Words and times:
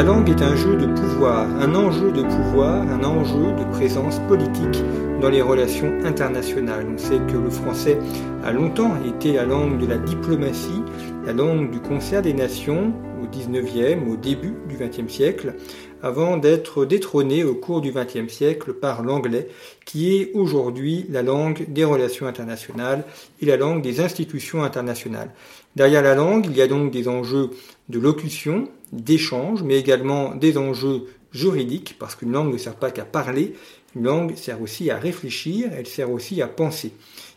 La 0.00 0.06
langue 0.06 0.30
est 0.30 0.40
un 0.40 0.56
jeu 0.56 0.76
de 0.76 0.86
pouvoir, 0.86 1.46
un 1.60 1.74
enjeu 1.74 2.10
de 2.10 2.22
pouvoir, 2.22 2.80
un 2.90 3.04
enjeu 3.04 3.52
de 3.52 3.70
présence 3.70 4.18
politique 4.20 4.82
dans 5.20 5.28
les 5.28 5.42
relations 5.42 5.92
internationales. 6.06 6.86
On 6.90 6.96
sait 6.96 7.20
que 7.30 7.36
le 7.36 7.50
français 7.50 7.98
a 8.42 8.50
longtemps 8.50 8.94
été 9.04 9.34
la 9.34 9.44
langue 9.44 9.78
de 9.78 9.84
la 9.84 9.98
diplomatie, 9.98 10.82
la 11.26 11.34
langue 11.34 11.70
du 11.70 11.80
concert 11.80 12.22
des 12.22 12.32
nations 12.32 12.94
au 13.22 13.26
19e, 13.26 14.10
au 14.10 14.16
début 14.16 14.54
du 14.66 14.78
20e 14.78 15.10
siècle, 15.10 15.56
avant 16.02 16.38
d'être 16.38 16.86
détrôné 16.86 17.44
au 17.44 17.54
cours 17.54 17.82
du 17.82 17.92
20e 17.92 18.30
siècle 18.30 18.72
par 18.72 19.02
l'anglais, 19.02 19.48
qui 19.84 20.16
est 20.16 20.30
aujourd'hui 20.32 21.04
la 21.10 21.22
langue 21.22 21.66
des 21.68 21.84
relations 21.84 22.26
internationales 22.26 23.04
et 23.42 23.44
la 23.44 23.58
langue 23.58 23.82
des 23.82 24.00
institutions 24.00 24.64
internationales. 24.64 25.28
Derrière 25.76 26.02
la 26.02 26.14
langue, 26.14 26.46
il 26.46 26.56
y 26.56 26.62
a 26.62 26.66
donc 26.66 26.90
des 26.90 27.06
enjeux 27.06 27.50
de 27.88 27.98
locution, 27.98 28.68
d'échange, 28.92 29.62
mais 29.62 29.78
également 29.78 30.34
des 30.34 30.58
enjeux 30.58 31.06
juridiques, 31.32 31.96
parce 31.98 32.16
qu'une 32.16 32.32
langue 32.32 32.52
ne 32.52 32.58
sert 32.58 32.74
pas 32.74 32.90
qu'à 32.90 33.04
parler, 33.04 33.54
une 33.94 34.04
langue 34.04 34.36
sert 34.36 34.60
aussi 34.60 34.90
à 34.90 34.98
réfléchir, 34.98 35.70
elle 35.76 35.86
sert 35.86 36.10
aussi 36.10 36.42
à 36.42 36.48
penser. 36.48 36.92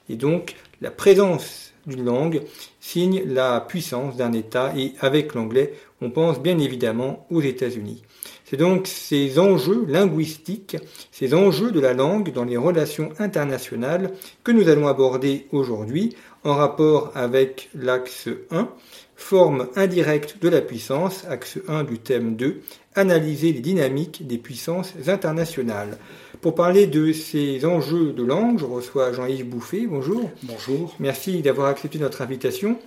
Et 0.10 0.16
donc, 0.16 0.56
la 0.82 0.92
présence 0.92 1.74
d'une 1.86 2.06
langue 2.06 2.42
signe 2.80 3.24
la 3.26 3.62
puissance 3.62 4.16
d'un 4.16 4.34
État, 4.34 4.74
et 4.76 4.94
avec 5.00 5.36
l'anglais, 5.36 5.74
on 6.02 6.10
pense 6.10 6.42
bien 6.42 6.58
évidemment 6.58 7.28
aux 7.30 7.42
États-Unis. 7.42 8.04
C'est 8.46 8.58
donc 8.58 8.88
ces 8.88 9.40
enjeux 9.40 9.86
linguistiques, 9.88 10.78
ces 11.12 11.34
enjeux 11.34 11.72
de 11.72 11.80
la 11.80 11.94
langue 11.94 12.32
dans 12.34 12.44
les 12.44 12.58
relations 12.58 13.10
internationales 13.20 14.12
que 14.44 14.52
nous 14.52 14.70
allons 14.70 14.88
aborder 14.88 15.48
aujourd'hui 15.52 16.16
en 16.44 16.56
rapport 16.56 17.12
avec 17.16 17.70
l'axe 17.76 18.30
1, 18.52 18.70
forme 19.16 19.68
indirecte 19.76 20.38
de 20.42 20.50
la 20.50 20.62
puissance, 20.62 21.26
axe 21.30 21.60
1 21.68 21.84
du 21.84 22.00
thème 22.00 22.36
2, 22.36 22.62
analyser 22.96 23.54
les 23.54 23.62
dynamiques 23.62 24.28
des 24.28 24.38
puissances 24.38 24.94
internationales. 25.08 25.98
Pour 26.42 26.56
parler 26.56 26.88
de 26.88 27.14
ces 27.14 27.66
enjeux 27.66 28.12
de 28.12 28.24
langue, 28.24 28.60
je 28.60 28.66
reçois 28.66 29.14
Jean-Yves 29.14 29.48
Bouffet. 29.48 29.88
Bonjour. 29.88 30.30
Bonjour. 30.44 30.94
Merci 31.00 31.42
d'avoir 31.42 31.68
accepté 31.68 32.00
notre 32.00 32.22
invitation. 32.22 32.78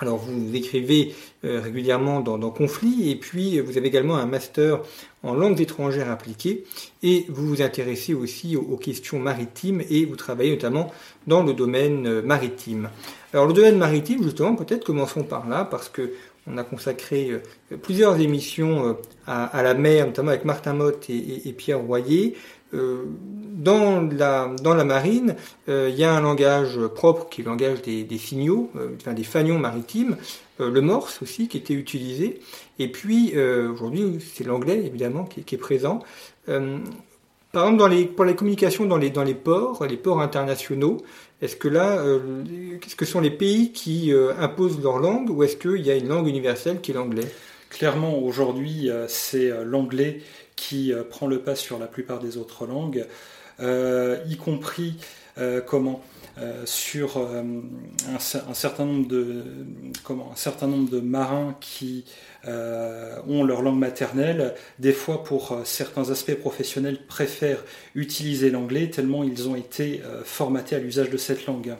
Alors 0.00 0.18
vous 0.18 0.54
écrivez 0.54 1.14
euh, 1.44 1.60
régulièrement 1.60 2.20
dans, 2.20 2.38
dans, 2.38 2.50
Conflit 2.50 3.10
et 3.10 3.16
puis 3.16 3.60
vous 3.60 3.76
avez 3.76 3.88
également 3.88 4.16
un 4.16 4.26
master 4.26 4.80
en 5.24 5.34
langues 5.34 5.60
étrangères 5.60 6.10
appliquées 6.10 6.64
et 7.02 7.26
vous 7.28 7.46
vous 7.48 7.62
intéressez 7.62 8.14
aussi 8.14 8.56
aux, 8.56 8.62
aux 8.62 8.76
questions 8.76 9.18
maritimes 9.18 9.82
et 9.90 10.04
vous 10.04 10.14
travaillez 10.14 10.52
notamment 10.52 10.92
dans 11.26 11.42
le 11.42 11.52
domaine 11.52 12.06
euh, 12.06 12.22
maritime. 12.22 12.90
Alors 13.32 13.46
le 13.46 13.52
domaine 13.52 13.76
maritime 13.76 14.22
justement 14.22 14.54
peut-être 14.54 14.84
commençons 14.84 15.24
par 15.24 15.48
là 15.48 15.64
parce 15.64 15.88
que 15.88 16.12
on 16.50 16.56
a 16.56 16.64
consacré 16.64 17.30
euh, 17.30 17.76
plusieurs 17.76 18.20
émissions 18.20 18.96
à, 19.26 19.44
à, 19.44 19.62
la 19.62 19.74
mer, 19.74 20.06
notamment 20.06 20.30
avec 20.30 20.44
Martin 20.44 20.74
Motte 20.74 21.10
et, 21.10 21.46
et 21.46 21.52
Pierre 21.52 21.80
Royer. 21.80 22.36
Euh, 22.74 23.04
dans, 23.06 24.02
la, 24.02 24.54
dans 24.62 24.74
la 24.74 24.84
marine, 24.84 25.34
euh, 25.68 25.88
il 25.90 25.98
y 25.98 26.04
a 26.04 26.12
un 26.12 26.20
langage 26.20 26.78
propre 26.94 27.28
qui 27.28 27.40
est 27.40 27.44
le 27.44 27.50
langage 27.50 27.82
des, 27.82 28.18
signaux, 28.18 28.70
euh, 28.76 28.90
enfin 29.00 29.14
des 29.14 29.24
fanions 29.24 29.58
maritimes, 29.58 30.16
le 30.60 30.80
morse 30.80 31.22
aussi 31.22 31.48
qui 31.48 31.56
était 31.56 31.74
utilisé, 31.74 32.40
et 32.80 32.88
puis 32.88 33.32
aujourd'hui 33.38 34.18
c'est 34.34 34.42
l'anglais 34.42 34.84
évidemment 34.84 35.24
qui, 35.24 35.54
est 35.54 35.58
présent. 35.58 36.00
par 36.46 36.56
exemple, 36.56 37.76
dans 37.76 37.86
les, 37.86 38.06
pour 38.06 38.24
les 38.24 38.34
communications 38.34 38.84
dans 38.84 38.96
les, 38.96 39.10
dans 39.10 39.22
les 39.22 39.36
ports, 39.36 39.86
les 39.86 39.96
ports 39.96 40.20
internationaux, 40.20 40.96
est-ce 41.42 41.54
que 41.54 41.68
là, 41.68 42.02
qu'est-ce 42.80 42.96
que 42.96 43.04
sont 43.04 43.20
les 43.20 43.30
pays 43.30 43.70
qui 43.70 44.12
imposent 44.40 44.82
leur 44.82 44.98
langue, 44.98 45.30
ou 45.30 45.44
est-ce 45.44 45.56
qu'il 45.56 45.86
y 45.86 45.92
a 45.92 45.94
une 45.94 46.08
langue 46.08 46.26
universelle 46.26 46.80
qui 46.80 46.90
est 46.90 46.94
l'anglais? 46.94 47.28
Clairement, 47.70 48.18
aujourd'hui, 48.18 48.90
c'est 49.06 49.52
l'anglais 49.64 50.22
qui 50.58 50.92
euh, 50.92 51.04
prend 51.04 51.28
le 51.28 51.38
pas 51.38 51.54
sur 51.54 51.78
la 51.78 51.86
plupart 51.86 52.18
des 52.18 52.36
autres 52.36 52.66
langues, 52.66 53.06
euh, 53.60 54.18
y 54.28 54.36
compris 54.36 54.96
euh, 55.38 55.60
comment 55.60 56.02
sur 56.66 57.18
un, 57.18 58.20
certain 58.20 58.84
nombre 58.84 59.08
de 59.08 59.42
comment 60.04 60.30
un 60.32 60.36
certain 60.36 60.68
nombre 60.68 60.88
de 60.88 61.00
marins 61.00 61.56
qui 61.60 62.04
ont 62.46 63.42
leur 63.42 63.60
langue 63.62 63.80
maternelle, 63.80 64.54
des 64.78 64.92
fois 64.92 65.24
pour 65.24 65.58
certains 65.64 66.10
aspects 66.10 66.36
professionnels 66.36 67.04
préfèrent 67.08 67.64
utiliser 67.96 68.50
l'anglais 68.50 68.88
tellement 68.88 69.24
ils 69.24 69.48
ont 69.48 69.56
été 69.56 70.00
formatés 70.22 70.76
à 70.76 70.78
l'usage 70.78 71.10
de 71.10 71.16
cette 71.16 71.44
langue. 71.46 71.74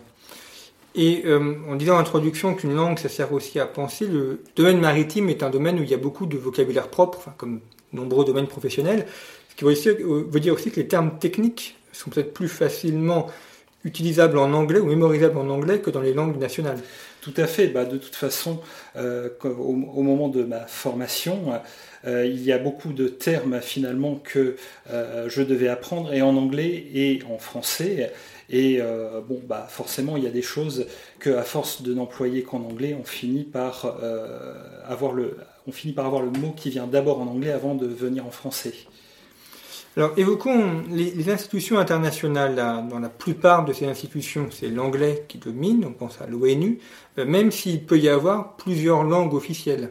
Et 0.96 1.22
on 1.68 1.76
disait 1.76 1.92
en 1.92 1.98
introduction 1.98 2.56
qu'une 2.56 2.74
langue, 2.74 2.98
ça 2.98 3.08
sert 3.08 3.32
aussi 3.32 3.60
à 3.60 3.66
penser. 3.66 4.08
Le 4.08 4.42
domaine 4.56 4.80
maritime 4.80 5.28
est 5.28 5.44
un 5.44 5.50
domaine 5.50 5.78
où 5.78 5.84
il 5.84 5.88
y 5.88 5.94
a 5.94 5.98
beaucoup 5.98 6.26
de 6.26 6.36
vocabulaire 6.36 6.88
propre, 6.88 7.18
enfin, 7.18 7.34
comme 7.38 7.60
nombreux 7.92 8.24
domaines 8.24 8.46
professionnels, 8.46 9.06
ce 9.50 9.56
qui 9.56 9.64
veut, 9.64 9.72
aussi, 9.72 9.88
veut 9.90 10.40
dire 10.40 10.54
aussi 10.54 10.70
que 10.70 10.80
les 10.80 10.88
termes 10.88 11.18
techniques 11.18 11.76
sont 11.92 12.10
peut-être 12.10 12.32
plus 12.32 12.48
facilement 12.48 13.28
utilisables 13.84 14.38
en 14.38 14.52
anglais 14.52 14.80
ou 14.80 14.86
mémorisables 14.86 15.38
en 15.38 15.48
anglais 15.48 15.80
que 15.80 15.90
dans 15.90 16.00
les 16.00 16.12
langues 16.12 16.38
nationales. 16.38 16.78
Tout 17.20 17.34
à 17.36 17.46
fait. 17.46 17.68
Bah, 17.68 17.84
de 17.84 17.96
toute 17.96 18.14
façon, 18.14 18.60
euh, 18.96 19.28
au, 19.42 19.72
moment 19.72 20.28
de 20.28 20.42
ma 20.42 20.66
formation, 20.66 21.52
euh, 22.06 22.26
il 22.26 22.42
y 22.42 22.52
a 22.52 22.58
beaucoup 22.58 22.92
de 22.92 23.08
termes 23.08 23.60
finalement 23.60 24.16
que 24.16 24.56
euh, 24.90 25.28
je 25.28 25.42
devais 25.42 25.68
apprendre 25.68 26.12
et 26.12 26.22
en 26.22 26.36
anglais 26.36 26.86
et 26.94 27.20
en 27.28 27.38
français. 27.38 28.12
Et 28.50 28.78
euh, 28.80 29.20
bon, 29.20 29.40
bah 29.46 29.66
forcément, 29.68 30.16
il 30.16 30.24
y 30.24 30.26
a 30.26 30.30
des 30.30 30.42
choses 30.42 30.86
que, 31.18 31.30
à 31.30 31.42
force 31.42 31.82
de 31.82 31.92
n'employer 31.92 32.42
qu'en 32.42 32.62
anglais, 32.62 32.96
on 32.98 33.04
finit 33.04 33.44
par 33.44 33.98
euh, 34.02 34.54
avoir 34.86 35.12
le, 35.12 35.36
on 35.68 35.72
finit 35.72 35.92
par 35.92 36.06
avoir 36.06 36.22
le 36.22 36.30
mot 36.30 36.52
qui 36.56 36.70
vient 36.70 36.86
d'abord 36.86 37.20
en 37.20 37.26
anglais 37.26 37.52
avant 37.52 37.74
de 37.74 37.86
venir 37.86 38.26
en 38.26 38.30
français. 38.30 38.74
Alors 39.96 40.12
évoquons 40.16 40.82
les, 40.90 41.10
les 41.10 41.30
institutions 41.30 41.78
internationales. 41.78 42.54
Là, 42.54 42.82
dans 42.82 42.98
la 42.98 43.08
plupart 43.08 43.64
de 43.64 43.72
ces 43.72 43.86
institutions, 43.86 44.48
c'est 44.50 44.68
l'anglais 44.68 45.24
qui 45.28 45.38
domine. 45.38 45.84
On 45.84 45.92
pense 45.92 46.20
à 46.22 46.26
l'ONU, 46.26 46.78
euh, 47.18 47.26
même 47.26 47.50
s'il 47.50 47.84
peut 47.84 47.98
y 47.98 48.08
avoir 48.08 48.56
plusieurs 48.56 49.02
langues 49.02 49.34
officielles. 49.34 49.90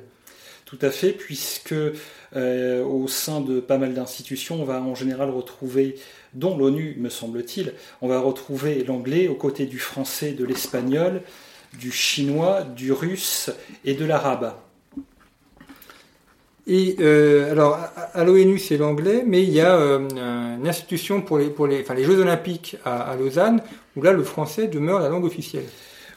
Tout 0.65 0.79
à 0.81 0.89
fait, 0.89 1.11
puisque 1.11 1.73
euh, 1.73 2.83
au 2.83 3.07
sein 3.07 3.39
de 3.41 3.59
pas 3.59 3.77
mal 3.77 3.93
d'institutions, 3.93 4.61
on 4.61 4.65
va 4.65 4.81
en 4.81 4.95
général 4.95 5.29
retrouver, 5.29 5.95
dont 6.33 6.57
l'ONU 6.57 6.95
me 6.99 7.09
semble-t-il, 7.09 7.73
on 8.01 8.07
va 8.07 8.19
retrouver 8.19 8.83
l'anglais 8.83 9.27
aux 9.27 9.35
côtés 9.35 9.65
du 9.65 9.79
français, 9.79 10.33
de 10.33 10.43
l'espagnol, 10.43 11.21
du 11.79 11.91
chinois, 11.91 12.63
du 12.63 12.91
russe 12.91 13.51
et 13.85 13.93
de 13.93 14.03
l'arabe. 14.03 14.55
Et 16.69 16.97
euh, 16.99 17.49
alors, 17.49 17.79
à 18.13 18.23
l'ONU, 18.25 18.59
c'est 18.59 18.75
l'anglais, 18.75 19.23
mais 19.25 19.41
il 19.41 19.51
y 19.51 19.61
a 19.61 19.77
euh, 19.77 20.57
une 20.57 20.67
institution 20.67 21.21
pour 21.21 21.37
les, 21.37 21.49
pour 21.49 21.65
les, 21.65 21.79
enfin, 21.79 21.93
les 21.93 22.03
Jeux 22.03 22.19
Olympiques 22.19 22.75
à, 22.83 23.09
à, 23.09 23.15
Lausanne, 23.15 23.61
où 23.95 24.01
là, 24.01 24.11
le 24.11 24.23
français 24.23 24.67
demeure 24.67 24.99
la 24.99 25.07
langue 25.07 25.23
officielle. 25.23 25.63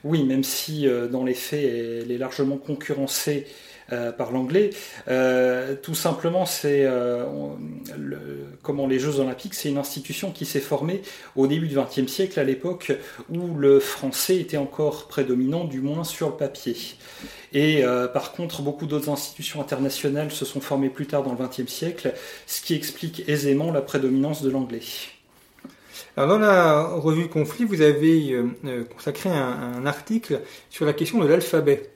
Oui, 0.03 0.25
même 0.25 0.43
si 0.43 0.89
euh, 0.89 1.07
dans 1.07 1.23
les 1.25 1.35
faits, 1.35 1.63
elle 1.63 2.11
est 2.11 2.19
largement 2.19 2.57
concurrencée 2.57 3.47
euh, 3.93 4.13
par 4.13 4.31
l'anglais. 4.31 4.71
Euh, 5.09 5.75
tout 5.83 5.97
simplement, 5.97 6.47
c'est 6.47 6.85
euh, 6.85 7.25
comment 8.63 8.87
les 8.87 9.01
Jeux 9.01 9.19
Olympiques, 9.19 9.55
c'est 9.55 9.69
une 9.69 9.79
institution 9.79 10.31
qui 10.31 10.47
s'est 10.47 10.61
formée 10.61 11.03
au 11.35 11.49
début 11.49 11.67
du 11.67 11.77
XXe 11.77 12.07
siècle, 12.07 12.39
à 12.39 12.45
l'époque 12.45 12.93
où 13.31 13.57
le 13.57 13.81
français 13.81 14.37
était 14.37 14.59
encore 14.59 15.09
prédominant, 15.09 15.65
du 15.65 15.81
moins 15.81 16.05
sur 16.05 16.29
le 16.29 16.37
papier. 16.37 16.77
Et 17.53 17.83
par 18.15 18.33
contre, 18.33 18.63
beaucoup 18.63 18.87
d'autres 18.87 19.09
institutions 19.09 19.61
internationales 19.61 20.31
se 20.31 20.45
sont 20.45 20.61
formées 20.61 20.89
plus 20.89 21.07
tard 21.07 21.25
dans 21.25 21.33
le 21.33 21.45
XXe 21.45 21.71
siècle, 21.71 22.15
ce 22.47 22.63
qui 22.63 22.75
explique 22.75 23.29
aisément 23.29 23.73
la 23.73 23.83
prédominance 23.83 24.43
de 24.43 24.51
l'anglais. 24.51 24.83
Alors 26.17 26.29
dans 26.29 26.39
la 26.39 26.83
revue 26.83 27.29
Conflit, 27.29 27.65
vous 27.65 27.81
avez 27.81 28.37
consacré 28.95 29.31
un, 29.31 29.85
article 29.85 30.41
sur 30.71 30.85
la 30.85 30.93
question 30.93 31.19
de 31.19 31.27
l'alphabet. 31.27 31.91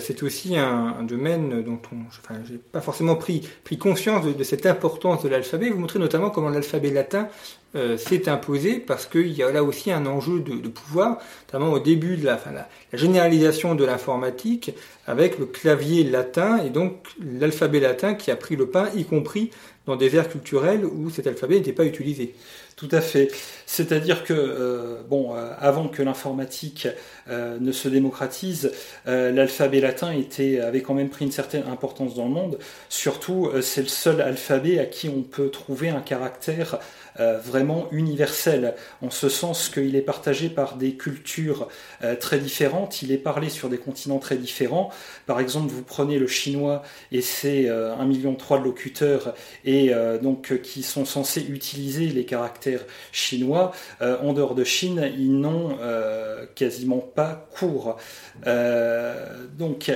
C'est 0.00 0.22
aussi 0.22 0.56
un, 0.56 1.02
domaine 1.02 1.62
dont 1.62 1.78
on, 1.92 1.96
enfin, 2.06 2.40
pas 2.72 2.80
forcément 2.80 3.14
pris, 3.14 3.46
pris 3.62 3.76
conscience 3.76 4.24
de, 4.24 4.42
cette 4.42 4.64
importance 4.64 5.22
de 5.22 5.28
l'alphabet. 5.28 5.68
Vous 5.68 5.78
montrez 5.78 5.98
notamment 5.98 6.30
comment 6.30 6.48
l'alphabet 6.48 6.90
latin 6.90 7.28
euh, 7.74 7.98
s'est 7.98 8.28
imposé 8.28 8.78
parce 8.78 9.06
qu'il 9.06 9.32
y 9.32 9.42
a 9.42 9.50
là 9.50 9.62
aussi 9.62 9.92
un 9.92 10.06
enjeu 10.06 10.40
de, 10.40 10.68
pouvoir, 10.68 11.18
notamment 11.46 11.72
au 11.72 11.78
début 11.78 12.16
de 12.16 12.24
la, 12.24 12.40
la, 12.52 12.68
généralisation 12.98 13.74
de 13.74 13.84
l'informatique 13.84 14.72
avec 15.06 15.38
le 15.38 15.46
clavier 15.46 16.04
latin 16.04 16.62
et 16.64 16.70
donc 16.70 17.08
l'alphabet 17.20 17.80
latin 17.80 18.14
qui 18.14 18.30
a 18.30 18.36
pris 18.36 18.56
le 18.56 18.68
pas, 18.68 18.88
y 18.94 19.04
compris 19.04 19.50
dans 19.86 19.96
des 19.96 20.16
aires 20.16 20.28
culturelles 20.28 20.84
où 20.84 21.10
cet 21.10 21.26
alphabet 21.26 21.56
n'était 21.56 21.72
pas 21.72 21.84
utilisé. 21.84 22.34
Tout 22.82 22.96
à 22.96 23.00
fait. 23.00 23.30
C'est-à-dire 23.64 24.24
que, 24.24 24.32
euh, 24.34 25.02
bon, 25.08 25.36
euh, 25.36 25.52
avant 25.60 25.86
que 25.86 26.02
l'informatique 26.02 26.88
ne 27.28 27.70
se 27.70 27.88
démocratise, 27.88 28.72
l'alphabet 29.06 29.78
latin 29.80 30.10
était, 30.10 30.58
avait 30.58 30.82
quand 30.82 30.94
même 30.94 31.08
pris 31.08 31.24
une 31.24 31.30
certaine 31.30 31.62
importance 31.68 32.16
dans 32.16 32.24
le 32.24 32.32
monde. 32.32 32.58
Surtout, 32.88 33.52
c'est 33.62 33.82
le 33.82 33.88
seul 33.88 34.20
alphabet 34.20 34.80
à 34.80 34.86
qui 34.86 35.08
on 35.08 35.22
peut 35.22 35.48
trouver 35.48 35.90
un 35.90 36.00
caractère 36.00 36.80
euh, 37.20 37.38
vraiment 37.38 37.88
universel, 37.90 38.74
en 39.02 39.10
ce 39.10 39.28
sens 39.28 39.68
qu'il 39.68 39.96
est 39.96 40.02
partagé 40.02 40.48
par 40.48 40.76
des 40.76 40.94
cultures 40.94 41.68
euh, 42.02 42.16
très 42.16 42.38
différentes, 42.38 43.02
il 43.02 43.12
est 43.12 43.18
parlé 43.18 43.50
sur 43.50 43.68
des 43.68 43.78
continents 43.78 44.18
très 44.18 44.36
différents. 44.36 44.90
Par 45.26 45.40
exemple, 45.40 45.70
vous 45.72 45.82
prenez 45.82 46.18
le 46.18 46.26
chinois 46.26 46.82
et 47.10 47.20
c'est 47.20 47.68
euh, 47.68 47.94
un 47.94 48.06
million 48.06 48.32
de 48.32 48.64
locuteurs 48.64 49.34
et 49.64 49.92
donc 50.20 50.60
qui 50.62 50.82
sont 50.82 51.04
censés 51.04 51.42
utiliser 51.48 52.06
les 52.06 52.24
caractères 52.24 52.84
chinois. 53.12 53.72
en 54.00 54.32
dehors 54.32 54.54
de 54.54 54.64
Chine, 54.64 55.10
ils 55.16 55.32
n'ont 55.32 55.78
quasiment 56.54 56.98
pas 56.98 57.48
cours. 57.54 57.96
donc 58.44 59.90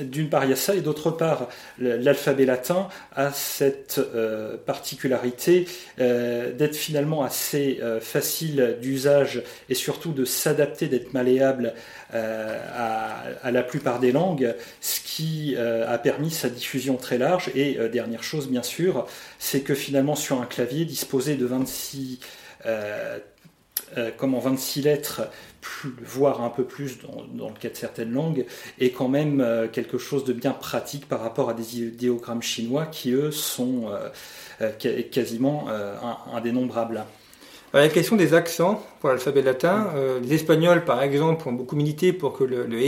d'une 0.00 0.28
part, 0.28 0.44
il 0.44 0.50
y 0.50 0.52
a 0.52 0.56
ça, 0.56 0.74
et 0.74 0.80
d'autre 0.80 1.10
part, 1.10 1.48
l'alphabet 1.78 2.44
latin 2.44 2.88
a 3.14 3.30
cette 3.32 3.98
euh, 3.98 4.56
particularité 4.56 5.66
euh, 6.00 6.52
d'être 6.52 6.76
finalement 6.76 7.22
assez 7.22 7.78
euh, 7.82 8.00
facile 8.00 8.78
d'usage 8.80 9.42
et 9.68 9.74
surtout 9.74 10.12
de 10.12 10.24
s'adapter, 10.24 10.88
d'être 10.88 11.12
malléable 11.12 11.74
à, 12.14 13.22
à, 13.42 13.50
la 13.50 13.62
plupart 13.62 13.98
des 13.98 14.12
langues, 14.12 14.54
ce 14.82 15.00
qui 15.00 15.56
a 15.56 15.96
permis 15.96 16.30
sa 16.30 16.50
diffusion 16.50 16.96
très 16.96 17.16
large. 17.16 17.50
Et 17.54 17.78
dernière 17.88 18.22
chose, 18.22 18.50
bien 18.50 18.62
sûr, 18.62 19.06
c'est 19.38 19.60
que 19.60 19.74
finalement, 19.74 20.14
sur 20.14 20.42
un 20.42 20.44
clavier 20.44 20.84
disposé 20.84 21.36
de 21.36 21.46
26 21.46 22.20
comment 24.16 24.38
26 24.38 24.82
lettres 24.82 25.22
voire 26.04 26.42
un 26.42 26.50
peu 26.50 26.64
plus 26.64 26.98
dans, 27.00 27.48
le 27.48 27.58
cas 27.58 27.68
de 27.68 27.76
certaines 27.76 28.12
langues, 28.12 28.44
est 28.78 28.90
quand 28.90 29.08
même 29.08 29.40
euh, 29.40 29.68
quelque 29.68 29.98
chose 29.98 30.24
de 30.24 30.32
bien 30.32 30.52
pratique 30.52 31.08
par 31.08 31.20
rapport 31.20 31.48
à 31.48 31.54
des 31.54 31.80
idéogrammes 31.80 32.42
chinois 32.42 32.86
qui, 32.86 33.12
eux, 33.12 33.30
sont 33.30 33.84
euh, 33.88 34.08
euh, 34.60 35.02
quasiment 35.10 35.66
indénombrables. 36.32 37.04
la 37.72 37.88
question 37.88 38.16
des 38.16 38.34
accents 38.34 38.84
pour 39.00 39.08
l'alphabet 39.08 39.42
latin, 39.42 39.90
les 40.22 40.34
Espagnols, 40.34 40.84
par 40.84 41.02
exemple, 41.02 41.48
ont 41.48 41.52
beaucoup 41.52 41.76
milité 41.76 42.12
pour 42.12 42.36
que 42.36 42.44
le, 42.44 42.66
le 42.66 42.78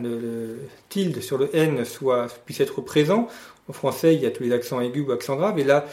le, 0.00 0.58
tilde 0.88 1.20
sur 1.20 1.38
le 1.38 1.54
N 1.54 1.84
soit, 1.84 2.26
puisse 2.44 2.60
être 2.60 2.80
présent. 2.80 3.28
En 3.68 3.72
français, 3.72 4.14
il 4.14 4.20
y 4.20 4.26
a 4.26 4.30
tous 4.30 4.42
les 4.42 4.52
accents 4.52 4.80
aigus 4.80 5.06
ou 5.06 5.12
accents 5.12 5.36
graves, 5.36 5.58
et 5.58 5.64
là, 5.64 5.86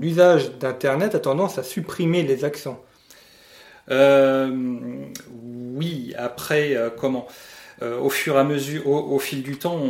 l'usage 0.00 0.58
d'Internet 0.58 1.14
a 1.14 1.20
tendance 1.20 1.58
à 1.58 1.62
supprimer 1.62 2.22
les 2.22 2.44
accents. 2.44 2.82
Euh, 3.90 4.50
oui, 5.74 6.14
après, 6.16 6.76
euh, 6.76 6.90
comment 6.90 7.26
euh, 7.80 8.00
au 8.00 8.10
fur 8.10 8.34
et 8.34 8.38
à 8.38 8.44
mesure, 8.44 8.88
au, 8.88 9.18
fil 9.20 9.42
du 9.42 9.56
temps, 9.56 9.80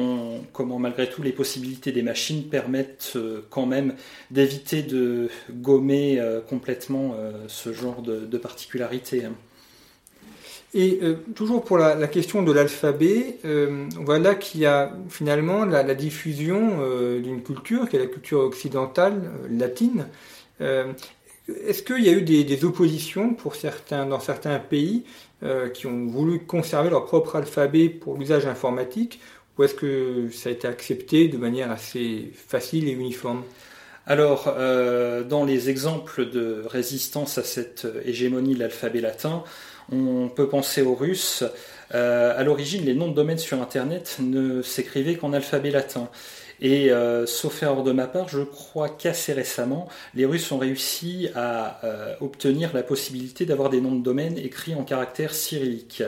comment 0.52 0.78
malgré 0.78 1.08
tout 1.08 1.22
les 1.22 1.32
possibilités 1.32 1.90
des 1.90 2.02
machines 2.02 2.44
permettent 2.44 3.16
quand 3.48 3.64
même 3.64 3.94
d'éviter 4.30 4.82
de 4.82 5.30
gommer 5.50 6.22
complètement 6.50 7.16
ce 7.46 7.72
genre 7.72 8.02
de, 8.02 8.36
particularités. 8.36 9.24
Hein. 9.24 9.32
Et 10.74 11.00
toujours 11.34 11.64
pour 11.64 11.78
la, 11.78 12.06
question 12.08 12.42
de 12.42 12.52
l'alphabet, 12.52 13.38
voilà 13.96 14.34
qu'il 14.34 14.60
y 14.60 14.66
a 14.66 14.92
finalement 15.08 15.64
la, 15.64 15.94
diffusion 15.94 16.82
d'une 17.20 17.42
culture 17.42 17.88
qui 17.88 17.96
est 17.96 18.00
la 18.00 18.06
culture 18.06 18.40
occidentale 18.40 19.30
latine. 19.50 20.08
Est-ce 21.66 21.82
qu'il 21.82 22.04
y 22.04 22.08
a 22.08 22.12
eu 22.12 22.22
des, 22.22 22.64
oppositions 22.64 23.34
pour 23.34 23.54
certains, 23.54 24.06
dans 24.06 24.20
certains 24.20 24.58
pays 24.58 25.04
euh, 25.42 25.68
qui 25.68 25.86
ont 25.86 26.06
voulu 26.06 26.40
conserver 26.40 26.90
leur 26.90 27.06
propre 27.06 27.36
alphabet 27.36 27.88
pour 27.88 28.16
l'usage 28.16 28.46
informatique 28.46 29.20
ou 29.56 29.64
est-ce 29.64 29.74
que 29.74 30.28
ça 30.30 30.50
a 30.50 30.52
été 30.52 30.68
accepté 30.68 31.26
de 31.28 31.36
manière 31.36 31.70
assez 31.70 32.30
facile 32.34 32.88
et 32.88 32.92
uniforme? 32.92 33.42
Alors, 34.06 34.54
euh, 34.56 35.24
dans 35.24 35.44
les 35.44 35.68
exemples 35.68 36.30
de 36.30 36.62
résistance 36.66 37.38
à 37.38 37.42
cette 37.42 37.86
hégémonie 38.04 38.54
de 38.54 38.60
l'alphabet 38.60 39.00
latin, 39.00 39.42
on 39.90 40.28
peut 40.28 40.48
penser 40.48 40.82
aux 40.82 40.94
Russes. 40.94 41.44
Euh, 41.94 42.38
à 42.38 42.42
l'origine, 42.44 42.84
les 42.84 42.94
noms 42.94 43.08
de 43.08 43.14
domaines 43.14 43.38
sur 43.38 43.60
Internet 43.60 44.16
ne 44.20 44.62
s'écrivaient 44.62 45.16
qu'en 45.16 45.32
alphabet 45.32 45.70
latin. 45.70 46.08
Et 46.60 46.90
euh, 46.90 47.26
sauf 47.26 47.62
erreur 47.62 47.84
de 47.84 47.92
ma 47.92 48.06
part, 48.06 48.28
je 48.28 48.40
crois 48.40 48.88
qu'assez 48.88 49.32
récemment, 49.32 49.88
les 50.14 50.24
Russes 50.24 50.50
ont 50.50 50.58
réussi 50.58 51.28
à 51.34 51.84
euh, 51.84 52.14
obtenir 52.20 52.70
la 52.74 52.82
possibilité 52.82 53.46
d'avoir 53.46 53.70
des 53.70 53.80
noms 53.80 53.94
de 53.94 54.02
domaine 54.02 54.38
écrits 54.38 54.74
en 54.74 54.84
caractère 54.84 55.34
cyrillique. 55.34 56.02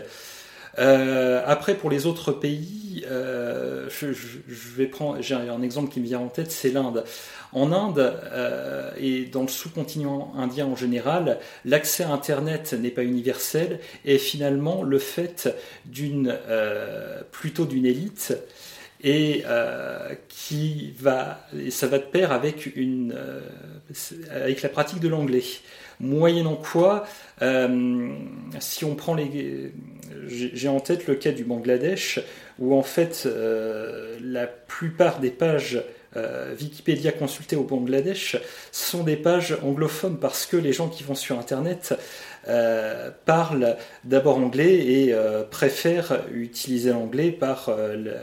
Euh, 0.78 1.42
après, 1.46 1.74
pour 1.74 1.90
les 1.90 2.06
autres 2.06 2.32
pays, 2.32 3.04
euh, 3.10 3.88
je, 3.90 4.12
je, 4.12 4.38
vais 4.76 4.86
prendre, 4.86 5.20
j'ai 5.20 5.34
un 5.34 5.62
exemple 5.62 5.92
qui 5.92 6.00
me 6.00 6.06
vient 6.06 6.20
en 6.20 6.28
tête, 6.28 6.50
c'est 6.52 6.70
l'Inde. 6.70 7.04
En 7.52 7.72
Inde 7.72 7.98
euh, 8.32 8.90
et 8.96 9.24
dans 9.24 9.42
le 9.42 9.48
sous-continent 9.48 10.32
indien 10.36 10.66
en 10.66 10.76
général, 10.76 11.38
l'accès 11.64 12.04
à 12.04 12.10
Internet 12.10 12.74
n'est 12.74 12.90
pas 12.90 13.02
universel 13.02 13.80
et 14.04 14.18
finalement 14.18 14.82
le 14.82 14.98
fait 14.98 15.54
d'une 15.84 16.38
euh, 16.48 17.22
plutôt 17.32 17.64
d'une 17.64 17.86
élite 17.86 18.34
et 19.02 19.44
euh, 19.46 20.14
qui 20.28 20.94
va 20.98 21.46
ça 21.70 21.86
va 21.86 21.98
de 21.98 22.04
pair 22.04 22.32
avec 22.32 22.74
une 22.76 23.14
euh, 23.16 23.40
avec 24.30 24.62
la 24.62 24.68
pratique 24.68 25.00
de 25.00 25.08
l'anglais. 25.08 25.44
Moyennant 26.00 26.56
quoi 26.56 27.06
euh, 27.42 28.10
si 28.58 28.84
on 28.84 28.94
prend 28.94 29.14
les 29.14 29.72
j'ai 30.26 30.68
en 30.68 30.80
tête 30.80 31.06
le 31.06 31.14
cas 31.14 31.32
du 31.32 31.44
Bangladesh 31.44 32.20
où 32.58 32.74
en 32.74 32.82
fait 32.82 33.28
la 34.22 34.46
plupart 34.46 35.20
des 35.20 35.30
pages 35.30 35.82
Wikipédia 36.60 37.12
consultées 37.12 37.56
au 37.56 37.64
Bangladesh 37.64 38.36
sont 38.72 39.04
des 39.04 39.16
pages 39.16 39.56
anglophones 39.62 40.18
parce 40.18 40.46
que 40.46 40.56
les 40.56 40.72
gens 40.72 40.88
qui 40.88 41.04
vont 41.04 41.14
sur 41.14 41.38
internet 41.38 41.94
euh, 42.48 43.10
parlent 43.26 43.76
d'abord 44.04 44.38
anglais 44.38 44.78
et 44.78 45.12
euh, 45.12 45.42
préfèrent 45.42 46.24
utiliser 46.32 46.88
l'anglais 46.90 47.32
par 47.32 47.68
euh, 47.68 48.14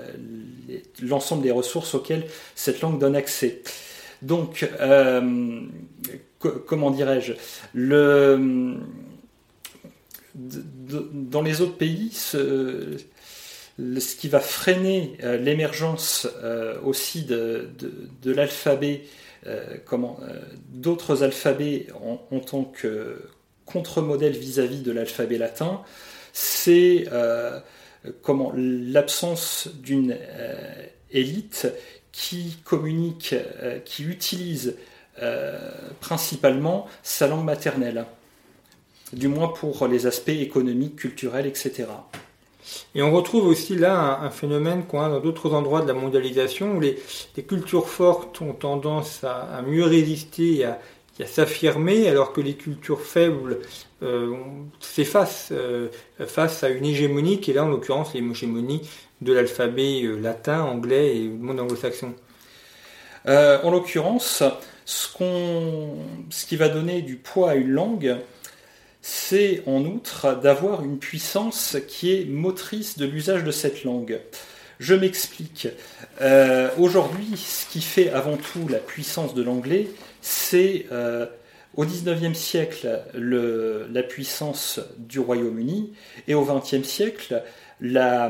l'ensemble 1.04 1.44
des 1.44 1.52
ressources 1.52 1.94
auxquelles 1.94 2.26
cette 2.56 2.82
langue 2.82 3.00
donne 3.00 3.16
accès. 3.16 3.62
Donc, 4.24 4.68
comment 6.66 6.90
dirais-je 6.90 7.34
Dans 10.34 11.42
les 11.44 11.62
autres 11.62 11.78
pays, 11.78 12.10
ce, 12.12 12.98
qui 14.18 14.28
va 14.28 14.40
freiner 14.40 15.18
l'émergence 15.40 16.28
aussi 16.84 17.26
de, 17.26 17.70
l'alphabet, 18.26 19.04
d'autres 20.74 21.22
alphabets 21.22 21.86
en, 22.32 22.40
tant 22.40 22.64
que 22.64 23.22
contre-modèle 23.68 24.34
vis-à-vis 24.34 24.82
de 24.82 24.92
l'alphabet 24.92 25.38
latin, 25.38 25.82
c'est 26.34 27.06
euh, 27.12 27.60
comment 28.22 28.52
l'absence 28.56 29.70
d'une 29.82 30.16
euh, 30.18 30.86
élite 31.12 31.68
qui 32.12 32.58
communique, 32.64 33.34
euh, 33.34 33.80
qui 33.80 34.04
utilise 34.04 34.76
principalement 36.00 36.86
sa 37.02 37.28
langue 37.28 37.44
maternelle, 37.44 38.06
du 39.14 39.28
moins 39.28 39.48
pour 39.48 39.88
les 39.88 40.06
aspects 40.06 40.30
économiques, 40.30 40.98
culturels, 40.98 41.48
etc. 41.48 41.86
Et 42.94 43.02
on 43.02 43.12
retrouve 43.12 43.48
aussi 43.48 43.76
là 43.76 44.20
un, 44.22 44.30
phénomène 44.30 44.86
qu'on 44.86 45.02
a 45.02 45.10
dans 45.10 45.20
d'autres 45.20 45.56
endroits 45.56 45.82
de 45.82 45.88
la 45.88 45.96
mondialisation 45.96 46.78
où 46.78 46.80
les, 46.80 47.00
cultures 47.48 47.90
fortes 47.90 48.40
ont 48.42 48.54
tendance 48.54 49.24
à, 49.24 49.58
à 49.58 49.64
mieux 49.64 49.86
résister 49.86 50.58
et 50.58 50.66
à, 50.66 50.80
qui 51.18 51.24
a 51.24 51.26
s'affirmer 51.28 52.08
alors 52.08 52.32
que 52.32 52.42
les 52.42 52.54
cultures 52.54 53.02
faibles 53.02 53.58
euh, 54.04 54.36
s'effacent 54.80 55.50
euh, 55.52 55.90
face 56.28 56.64
à 56.64 56.70
une 56.70 56.86
hégémonie 56.86 57.40
qui 57.40 57.50
est 57.50 57.54
là 57.56 57.66
en 57.66 57.70
l'occurrence 57.70 58.14
l'hégémonie 58.14 58.88
de 59.22 59.34
l'alphabet 59.34 60.04
euh, 60.04 60.16
latin, 60.20 60.62
anglais 60.62 61.18
et 61.18 61.28
monde 61.28 61.60
anglo-saxon. 61.60 62.14
en 63.26 63.72
l'occurrence, 63.72 64.44
Ce, 64.86 65.08
ce 66.30 66.46
qui 66.46 66.56
va 66.56 66.70
donner 66.70 67.02
du 67.02 67.16
poids 67.16 67.50
à 67.50 67.56
une 67.56 67.72
langue, 67.72 68.18
c'est 69.02 69.64
en 69.66 69.84
outre 69.86 70.40
d'avoir 70.40 70.86
une 70.86 71.00
puissance 71.00 71.78
qui 71.88 72.14
est 72.14 72.26
motrice 72.26 73.00
de 73.00 73.08
l'usage 73.08 73.44
de 73.44 73.52
cette 73.52 73.84
langue. 73.84 74.20
Je 74.80 74.94
m'explique. 74.94 75.68
Euh, 76.22 76.70
aujourd'hui, 76.78 77.36
ce 77.36 77.66
qui 77.66 77.82
fait 77.82 78.10
avant 78.12 78.38
tout 78.38 78.68
la 78.68 78.78
puissance 78.78 79.34
de 79.34 79.42
l'anglais, 79.42 79.88
c'est 80.28 80.88
euh, 80.92 81.26
au 81.76 81.86
XIXe 81.86 82.38
siècle 82.38 83.02
la 83.16 84.04
puissance 84.04 84.82
du 84.98 85.20
Royaume-Uni 85.20 85.94
et 86.28 86.36
au 86.36 86.44
XXe 86.44 86.84
siècle 86.84 87.44
la, 87.80 88.30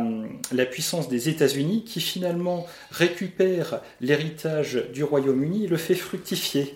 puissance 0.70 1.10
des 1.10 1.30
États-Unis 1.30 1.86
qui 1.86 2.00
finalement 2.02 2.68
récupère 2.92 3.82
l'héritage 4.00 4.84
du 4.94 5.04
Royaume-Uni 5.04 5.66
et 5.66 5.68
le 5.68 5.78
fait 5.78 5.96
fructifier. 5.96 6.74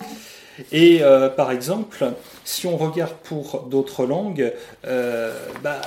Et 0.72 1.04
euh, 1.04 1.30
par 1.30 1.52
exemple, 1.52 2.14
si 2.44 2.66
on 2.66 2.78
regarde 2.78 3.16
pour 3.24 3.68
d'autres 3.70 4.06
langues, 4.06 4.54
bah, 4.84 5.82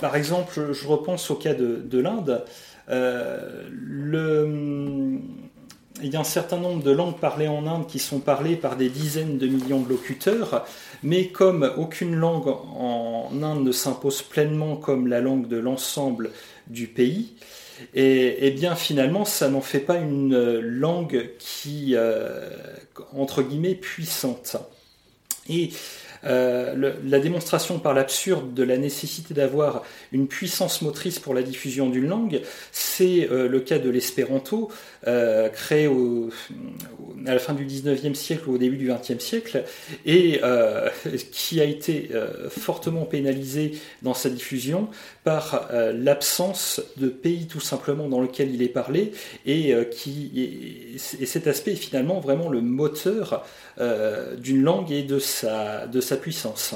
par 0.00 0.16
exemple, 0.16 0.72
je 0.72 0.86
repense 0.88 1.30
au 1.30 1.36
cas 1.36 1.54
de 1.54 1.98
l'Inde. 1.98 2.44
Euh, 2.90 3.62
il 6.02 6.12
y 6.12 6.16
a 6.16 6.20
un 6.20 6.24
certain 6.24 6.58
nombre 6.58 6.82
de 6.82 6.90
langues 6.90 7.18
parlées 7.18 7.48
en 7.48 7.66
Inde 7.66 7.86
qui 7.86 7.98
sont 7.98 8.18
parlées 8.18 8.56
par 8.56 8.76
des 8.76 8.88
dizaines 8.88 9.38
de 9.38 9.46
millions 9.46 9.80
de 9.80 9.88
locuteurs, 9.88 10.66
mais 11.02 11.28
comme 11.28 11.70
aucune 11.76 12.16
langue 12.16 12.48
en 12.48 13.30
Inde 13.42 13.64
ne 13.64 13.72
s'impose 13.72 14.22
pleinement 14.22 14.76
comme 14.76 15.06
la 15.06 15.20
langue 15.20 15.46
de 15.46 15.56
l'ensemble 15.56 16.30
du 16.66 16.88
pays, 16.88 17.34
et, 17.94 18.50
bien 18.52 18.74
finalement 18.76 19.24
ça 19.24 19.48
n'en 19.48 19.60
fait 19.60 19.80
pas 19.80 19.96
une 19.96 20.58
langue 20.60 21.30
qui, 21.38 21.92
euh, 21.94 22.50
entre 23.16 23.42
guillemets, 23.42 23.74
puissante. 23.74 24.56
Et 25.48 25.70
euh, 26.26 26.94
la 27.04 27.18
démonstration 27.18 27.78
par 27.78 27.92
l'absurde 27.92 28.54
de 28.54 28.62
la 28.62 28.78
nécessité 28.78 29.34
d'avoir 29.34 29.82
une 30.10 30.26
puissance 30.26 30.80
motrice 30.80 31.18
pour 31.18 31.34
la 31.34 31.42
diffusion 31.42 31.90
d'une 31.90 32.08
langue, 32.08 32.40
c'est 32.72 33.28
euh, 33.30 33.46
le 33.46 33.60
cas 33.60 33.78
de 33.78 33.90
l'espéranto, 33.90 34.70
euh, 35.06 35.48
créé 35.48 35.86
à 37.26 37.32
la 37.32 37.38
fin 37.38 37.54
du 37.54 37.64
19e 37.64 38.14
siècle 38.14 38.48
ou 38.48 38.54
au 38.54 38.58
début 38.58 38.76
du 38.76 38.88
20e 38.88 39.18
siècle, 39.18 39.64
et 40.04 40.40
qui 41.32 41.60
a 41.60 41.64
été 41.64 42.10
fortement 42.50 43.04
pénalisé 43.04 43.78
dans 44.02 44.14
sa 44.14 44.28
diffusion 44.28 44.88
par 45.24 45.70
l'absence 45.72 46.82
de 46.98 47.08
pays 47.08 47.46
tout 47.46 47.60
simplement 47.60 48.08
dans 48.08 48.20
lequel 48.20 48.54
il 48.54 48.62
est 48.62 48.68
parlé, 48.68 49.12
et, 49.46 49.74
qui, 49.90 50.94
et 51.18 51.26
cet 51.26 51.46
aspect 51.46 51.72
est 51.72 51.76
finalement 51.76 52.20
vraiment 52.20 52.50
le 52.50 52.60
moteur 52.60 53.46
d'une 54.38 54.62
langue 54.62 54.92
et 54.92 55.02
de 55.02 55.18
sa, 55.18 55.86
de 55.86 56.00
sa 56.02 56.16
puissance. 56.18 56.74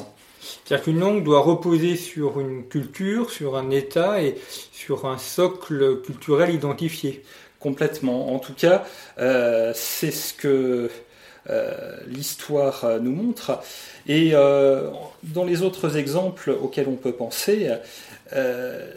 C'est-à-dire 0.64 0.84
qu'une 0.84 1.00
langue 1.00 1.24
doit 1.24 1.40
reposer 1.40 1.96
sur 1.96 2.40
une 2.40 2.68
culture, 2.68 3.30
sur 3.30 3.56
un 3.56 3.70
état 3.70 4.22
et 4.22 4.36
sur 4.72 5.06
un 5.06 5.18
socle 5.18 6.00
culturel 6.02 6.54
identifié. 6.54 7.22
Complètement. 7.60 8.32
En 8.32 8.38
tout 8.38 8.54
cas, 8.54 8.84
euh, 9.18 9.72
c'est 9.74 10.12
ce 10.12 10.32
que 10.32 10.90
euh, 11.50 11.96
l'histoire 12.06 13.00
nous 13.00 13.10
montre. 13.12 13.60
Et 14.06 14.30
euh, 14.32 14.90
dans 15.24 15.44
les 15.44 15.62
autres 15.62 15.96
exemples 15.96 16.50
auxquels 16.50 16.88
on 16.88 16.96
peut 16.96 17.12
penser, 17.12 17.68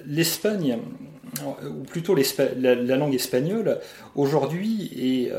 l'Espagne, 0.05 0.77
ou 1.65 1.83
plutôt 1.83 2.15
la, 2.15 2.75
langue 2.75 3.15
espagnole, 3.15 3.79
aujourd'hui 4.15 4.91
est 4.95 5.31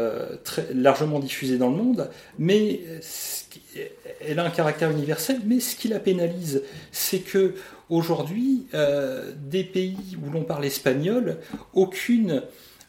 très 0.44 0.66
largement 0.74 1.20
diffusée 1.20 1.58
dans 1.58 1.68
le 1.68 1.76
monde, 1.76 2.10
mais 2.38 2.80
elle 4.26 4.38
a 4.38 4.44
un 4.44 4.50
caractère 4.50 4.90
universel, 4.90 5.40
mais 5.44 5.60
ce 5.60 5.76
qui 5.76 5.88
la 5.88 6.00
pénalise, 6.00 6.62
c'est 6.90 7.18
que 7.18 7.54
aujourd'hui, 7.92 8.66
euh, 8.74 9.32
des 9.36 9.64
pays 9.64 10.16
où 10.22 10.30
l'on 10.30 10.44
parle 10.44 10.64
espagnol, 10.64 11.36
aucune, 11.74 12.42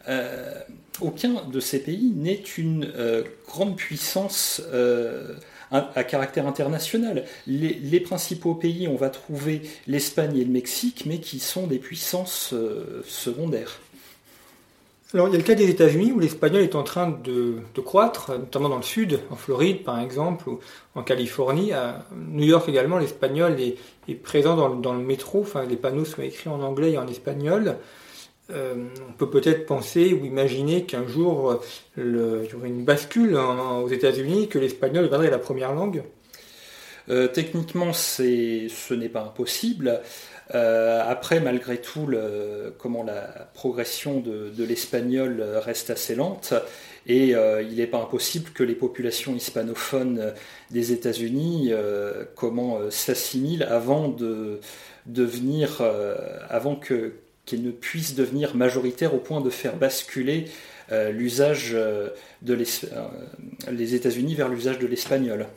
euh, 0.08 0.54
aucun 1.02 1.46
de 1.52 1.60
ces 1.60 1.80
pays 1.80 2.14
n'est 2.16 2.44
une 2.58 2.92
euh, 2.96 3.24
grande 3.48 3.76
puissance 3.76 4.62
à 5.72 6.04
caractère 6.04 6.46
international. 6.46 7.26
Les, 7.48 7.74
les, 7.74 8.00
principaux 8.00 8.54
pays, 8.54 8.88
on 8.88 8.96
va 8.96 9.10
trouver 9.10 9.64
l'Espagne 9.88 10.38
et 10.38 10.44
le 10.44 10.52
Mexique, 10.52 11.06
mais 11.08 11.20
qui 11.20 11.40
sont 11.40 11.66
des 11.66 11.80
puissances 11.80 12.54
secondaires. 13.08 13.80
Alors, 15.14 15.28
il 15.28 15.34
y 15.34 15.36
a 15.36 15.38
le 15.38 15.44
cas 15.44 15.54
des 15.54 15.70
États-Unis 15.70 16.12
où 16.12 16.20
l'espagnol 16.20 16.64
est 16.64 16.74
en 16.74 16.82
train 16.82 17.08
de, 17.24 17.62
croître, 17.86 18.32
notamment 18.32 18.70
dans 18.70 18.78
le 18.78 18.84
sud, 18.84 19.20
en 19.30 19.36
Floride 19.36 19.84
par 19.84 20.00
exemple, 20.00 20.50
ou 20.50 20.60
en 20.96 21.04
Californie. 21.04 21.72
À 21.72 22.04
New 22.16 22.46
York 22.46 22.68
également, 22.68 22.98
l'espagnol 22.98 23.58
est, 23.60 24.16
présent 24.16 24.56
dans, 24.76 24.94
le 24.94 25.04
métro. 25.04 25.42
Enfin, 25.42 25.66
les 25.66 25.76
panneaux 25.76 26.06
sont 26.06 26.24
écrits 26.24 26.50
en 26.50 26.62
anglais 26.64 26.94
et 26.94 26.98
en 26.98 27.08
espagnol. 27.08 27.78
Euh, 28.50 28.90
on 29.08 29.14
peut 29.14 29.30
peut-être 29.30 29.66
penser 29.66 30.14
ou 30.14 30.26
imaginer 30.26 30.84
qu'un 30.84 31.08
jour 31.08 31.62
il 31.98 32.48
y 32.52 32.56
aurait 32.56 32.68
une 32.68 32.84
bascule 32.84 33.36
aux 33.36 33.88
États-Unis, 33.88 34.50
que 34.50 34.60
l'espagnol 34.60 35.06
deviendrait 35.06 35.30
la 35.30 35.40
première 35.40 35.74
langue. 35.74 36.04
Euh, 37.10 37.28
techniquement, 37.28 37.94
ce 37.94 38.94
n'est 38.94 39.10
pas 39.10 39.22
impossible. 39.22 40.02
Euh, 40.54 41.02
après, 41.06 41.40
malgré 41.40 41.80
tout, 41.80 42.10
comment 42.78 43.04
la 43.04 43.50
progression 43.54 44.20
de, 44.20 44.52
l'espagnol 44.64 45.42
reste 45.42 45.90
assez 45.90 46.16
lente 46.16 46.54
et 47.06 47.30
il 47.30 47.76
n'est 47.76 47.88
pas 47.88 48.00
impossible 48.00 48.52
que 48.52 48.64
les 48.64 48.76
populations 48.76 49.36
hispanophones 49.36 50.34
des 50.72 50.92
États-Unis 50.92 51.72
comment 52.36 52.90
s'assimilent 52.90 53.64
avant 53.64 54.10
de 54.10 54.60
devenir, 55.06 55.82
avant 56.50 56.76
que 56.76 57.14
qu'ils 57.46 57.64
ne 57.64 57.72
puissent 57.72 58.16
devenir 58.16 58.56
majoritaires 58.56 59.14
au 59.14 59.20
point 59.20 59.42
de 59.42 59.50
faire 59.50 59.76
basculer 59.76 60.46
l'usage 61.12 61.76
de 62.42 62.54
les 63.72 63.96
États-Unis 63.96 64.36
vers 64.36 64.50
l'usage 64.50 64.80
de 64.80 64.88
l'espagnol. 64.88 65.48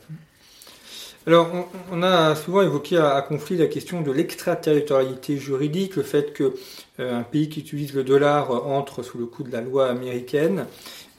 Alors, 1.27 1.49
on, 1.91 2.03
a 2.03 2.35
souvent 2.35 2.61
évoqué 2.61 2.95
à, 2.95 3.21
conflit 3.21 3.57
la 3.57 3.67
question 3.67 3.99
de 3.99 4.13
l'extraterritorialité 4.13 5.35
juridique, 5.35 5.97
le 5.97 6.03
fait 6.03 6.31
que 6.31 6.55
euh, 7.01 7.19
un 7.19 7.23
pays 7.23 7.49
qui 7.49 7.59
utilise 7.59 7.93
le 7.93 8.05
dollar 8.05 8.49
entre 8.65 9.03
sous 9.03 9.17
le 9.17 9.25
coup 9.25 9.43
de 9.43 9.51
la 9.51 9.59
loi 9.59 9.89
américaine. 9.89 10.67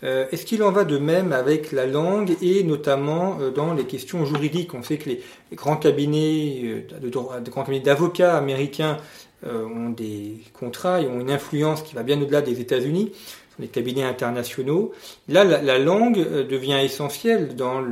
Euh, 0.04 0.24
est-ce 0.32 0.46
qu'il 0.46 0.62
en 0.62 0.72
va 0.72 0.84
de 0.84 0.96
même 0.96 1.32
avec 1.32 1.72
la 1.72 1.86
langue 1.86 2.38
et 2.40 2.64
notamment 2.64 3.36
euh, 3.38 3.50
dans 3.50 3.74
les 3.74 3.84
questions 3.84 4.24
juridiques? 4.24 4.72
On 4.72 4.82
sait 4.82 4.96
que 4.96 5.10
les, 5.10 5.22
grands 5.52 5.76
cabinets 5.76 6.86
grands 7.02 7.64
cabinets 7.64 7.80
d'avocats 7.80 8.38
américains 8.38 8.96
ont 9.44 9.90
des 9.90 10.38
contrats 10.52 11.00
et 11.00 11.06
ont 11.06 11.20
une 11.20 11.30
influence 11.30 11.82
qui 11.82 11.94
va 11.94 12.02
bien 12.02 12.20
au-delà 12.20 12.42
des 12.42 12.60
États-Unis 12.60 13.12
les 13.60 13.68
cabinets 13.68 14.04
internationaux. 14.04 14.92
Là, 15.28 15.44
la 15.44 15.78
langue 15.78 16.46
devient 16.46 16.78
essentielle 16.82 17.56
dans 17.56 17.82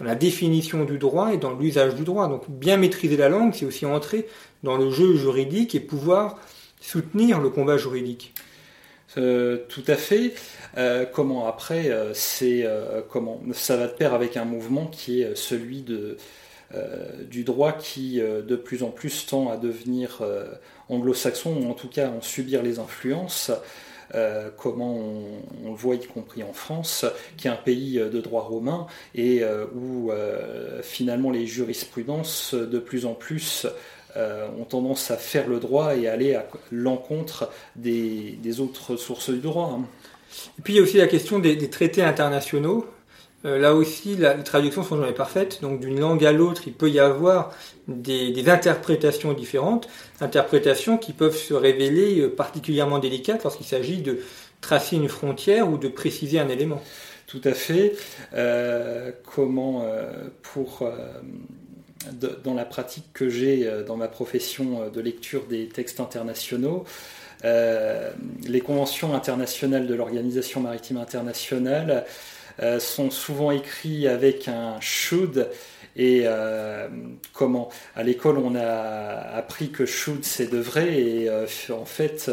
la 0.00 0.14
définition 0.14 0.84
du 0.84 0.98
droit 0.98 1.32
et 1.32 1.36
dans 1.36 1.54
l'usage 1.54 1.94
du 1.94 2.02
droit. 2.02 2.28
Donc 2.28 2.48
bien 2.48 2.76
maîtriser 2.76 3.16
la 3.16 3.28
langue, 3.28 3.54
c'est 3.54 3.64
aussi 3.64 3.86
entrer 3.86 4.26
dans 4.62 4.76
le 4.76 4.90
jeu 4.90 5.16
juridique 5.16 5.74
et 5.74 5.80
pouvoir 5.80 6.36
soutenir 6.80 7.40
le 7.40 7.48
combat 7.50 7.76
juridique. 7.76 8.34
Euh, 9.16 9.58
tout 9.68 9.84
à 9.86 9.96
fait. 9.96 10.34
Euh, 10.76 11.04
comment 11.04 11.46
après, 11.46 11.90
euh, 11.90 12.12
c'est 12.14 12.66
comment 13.08 13.40
ça 13.52 13.76
va 13.76 13.86
de 13.86 13.92
pair 13.92 14.14
avec 14.14 14.36
un 14.36 14.44
mouvement 14.44 14.86
qui 14.86 15.22
est 15.22 15.36
celui 15.36 15.82
de 15.82 16.16
du 17.30 17.44
droit 17.44 17.72
qui 17.72 18.20
de 18.20 18.56
plus 18.56 18.82
en 18.82 18.90
plus 18.90 19.26
tend 19.26 19.50
à 19.50 19.56
devenir 19.56 20.22
anglo-saxon 20.88 21.56
ou 21.56 21.70
en 21.70 21.74
tout 21.74 21.88
cas 21.88 22.08
en 22.08 22.20
subir 22.20 22.62
les 22.62 22.78
influences. 22.78 23.50
Euh, 24.14 24.50
comment 24.56 24.96
on, 24.96 25.70
le 25.70 25.74
voit 25.74 25.96
y 25.96 26.06
compris 26.06 26.42
en 26.42 26.52
France, 26.52 27.04
qui 27.36 27.48
est 27.48 27.50
un 27.50 27.56
pays 27.56 27.94
de 27.98 28.20
droit 28.20 28.42
romain 28.42 28.86
et 29.14 29.42
euh, 29.42 29.66
où 29.74 30.12
euh, 30.12 30.82
finalement 30.82 31.30
les 31.30 31.46
jurisprudences 31.46 32.54
de 32.54 32.78
plus 32.78 33.06
en 33.06 33.14
plus 33.14 33.66
ont 34.16 34.64
tendance 34.64 35.10
à 35.10 35.16
faire 35.16 35.48
le 35.48 35.58
droit 35.58 35.96
et 35.96 36.06
aller 36.06 36.36
à 36.36 36.46
l'encontre 36.70 37.50
des, 37.74 38.60
autres 38.60 38.94
sources 38.94 39.30
du 39.30 39.40
droit. 39.40 39.76
Hein. 39.76 39.86
Et 40.56 40.62
puis 40.62 40.74
il 40.74 40.76
y 40.76 40.78
a 40.78 40.82
aussi 40.82 40.98
la 40.98 41.08
question 41.08 41.40
des 41.40 41.68
traités 41.68 42.02
internationaux. 42.02 42.86
Euh, 43.44 43.58
là 43.58 43.74
aussi, 43.74 44.16
la, 44.16 44.34
les 44.34 44.42
traductions 44.42 44.82
sont 44.82 44.98
jamais 44.98 45.12
parfaites, 45.12 45.60
donc 45.60 45.80
d'une 45.80 46.00
langue 46.00 46.24
à 46.24 46.32
l'autre, 46.32 46.62
il 46.66 46.72
peut 46.72 46.90
y 46.90 46.98
avoir 46.98 47.52
des, 47.88 48.48
interprétations 48.48 49.32
différentes, 49.34 49.88
interprétations 50.20 50.96
qui 50.96 51.12
peuvent 51.12 51.36
se 51.36 51.52
révéler 51.52 52.20
euh, 52.20 52.34
particulièrement 52.34 52.98
délicates 52.98 53.44
lorsqu'il 53.44 53.66
s'agit 53.66 54.00
de 54.00 54.20
tracer 54.60 54.96
une 54.96 55.08
frontière 55.08 55.68
ou 55.70 55.76
de 55.76 55.88
préciser 55.88 56.38
un 56.38 56.48
élément. 56.48 56.82
Tout 57.26 57.40
à 57.44 57.52
fait. 57.52 57.94
Euh, 58.34 59.10
comment, 59.34 59.86
pour 60.42 60.88
dans 62.42 62.54
la 62.54 62.64
pratique 62.64 63.12
que 63.12 63.28
j'ai 63.28 63.68
dans 63.86 63.96
ma 63.96 64.08
profession 64.08 64.90
de 64.90 65.00
lecture 65.00 65.44
des 65.46 65.68
textes 65.68 66.00
internationaux, 66.00 66.84
les 67.42 68.60
conventions 68.60 69.14
internationales 69.14 69.86
de 69.86 69.94
l'Organisation 69.94 70.60
maritime 70.60 70.98
internationale 70.98 72.04
sont 72.78 73.10
souvent 73.10 73.50
écrits 73.50 74.06
avec 74.08 74.48
un 74.48 74.80
should 74.80 75.48
et 75.96 76.22
euh, 76.24 76.88
comment 77.32 77.68
À 77.94 78.02
l'école, 78.02 78.38
on 78.38 78.56
a 78.56 78.64
appris 79.36 79.70
que 79.70 79.86
should 79.86 80.24
c'est 80.24 80.50
de 80.50 80.58
vrai, 80.58 81.00
et 81.00 81.28
euh, 81.28 81.46
en 81.70 81.84
fait, 81.84 82.30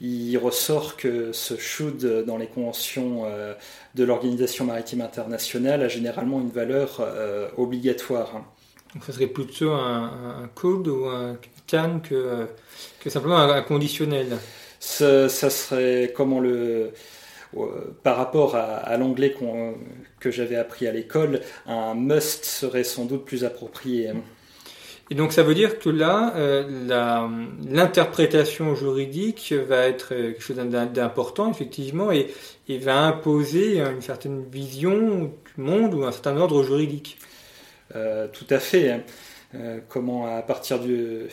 il 0.00 0.36
ressort 0.36 0.96
que 0.96 1.32
ce 1.32 1.56
should 1.56 2.24
dans 2.26 2.36
les 2.36 2.46
conventions 2.46 3.22
euh, 3.26 3.54
de 3.94 4.04
l'Organisation 4.04 4.64
maritime 4.64 5.00
internationale 5.00 5.82
a 5.82 5.88
généralement 5.88 6.40
une 6.40 6.50
valeur 6.50 7.06
obligatoire. 7.56 8.44
Donc, 8.94 9.04
ça 9.04 9.12
serait 9.12 9.26
plutôt 9.26 9.70
un, 9.70 10.48
code 10.54 10.88
ou 10.88 11.06
un 11.06 11.36
can 11.68 12.00
que, 12.00 12.46
que 13.00 13.10
simplement 13.10 13.38
un, 13.38 13.62
conditionnel? 13.62 14.38
ça 14.84 15.28
serait 15.28 16.12
comment 16.14 16.40
le 16.40 16.50
euh, 16.50 16.88
par 18.02 18.16
rapport 18.16 18.56
à, 18.56 18.96
l'anglais 18.96 19.34
que 20.20 20.30
j'avais 20.30 20.56
appris 20.56 20.86
à 20.86 20.92
l'école, 20.92 21.40
un 21.66 21.94
must 21.94 22.44
serait 22.44 22.84
sans 22.84 23.04
doute 23.04 23.24
plus 23.24 23.44
approprié. 23.44 24.12
Et 25.10 25.14
donc 25.14 25.32
ça 25.32 25.42
veut 25.42 25.54
dire 25.54 25.78
que 25.78 25.90
là, 25.90 26.32
euh, 26.36 26.66
l'interprétation 27.68 28.74
juridique 28.74 29.52
va 29.68 29.86
être 29.86 30.08
quelque 30.08 30.40
chose 30.40 30.56
d'important, 30.56 31.50
effectivement, 31.50 32.10
et, 32.10 32.32
va 32.78 33.00
imposer 33.02 33.80
une 33.80 34.00
certaine 34.00 34.44
vision 34.50 35.24
du 35.24 35.62
monde 35.62 35.94
ou 35.94 36.04
un 36.04 36.12
certain 36.12 36.36
ordre 36.38 36.62
juridique. 36.62 37.18
Euh, 37.94 38.28
tout 38.32 38.46
à 38.48 38.58
fait. 38.58 38.90
Hein. 38.90 39.80
comment 39.88 40.26
à 40.26 40.42
partir 40.42 40.78
du... 40.80 41.28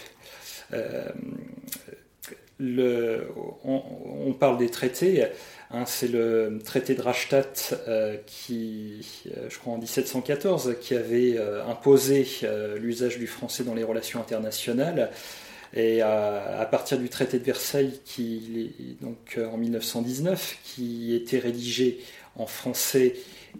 Le, 2.63 3.27
on, 3.63 4.33
parle 4.33 4.59
des 4.59 4.69
traités. 4.69 5.25
Hein, 5.73 5.85
c'est 5.85 6.09
le 6.09 6.59
traité 6.65 6.95
de 6.95 7.01
Rastatt 7.01 7.79
euh, 7.87 8.17
qui, 8.25 9.23
euh, 9.27 9.47
je 9.49 9.57
crois 9.57 9.73
en 9.73 9.77
1714, 9.77 10.75
qui 10.81 10.95
avait 10.95 11.37
euh, 11.37 11.65
imposé 11.65 12.27
l'usage 12.77 13.17
du 13.17 13.27
français 13.27 13.63
dans 13.63 13.73
les 13.73 13.83
relations 13.83 14.19
internationales. 14.19 15.11
Et 15.73 16.01
à 16.01 16.67
partir 16.69 16.97
du 16.97 17.07
traité 17.07 17.39
de 17.39 17.45
Versailles, 17.45 18.01
qui, 18.03 18.97
donc 18.99 19.39
en 19.39 19.55
1919, 19.55 20.57
qui 20.65 21.15
était 21.15 21.39
rédigé 21.39 22.01
en 22.35 22.45
français 22.45 23.13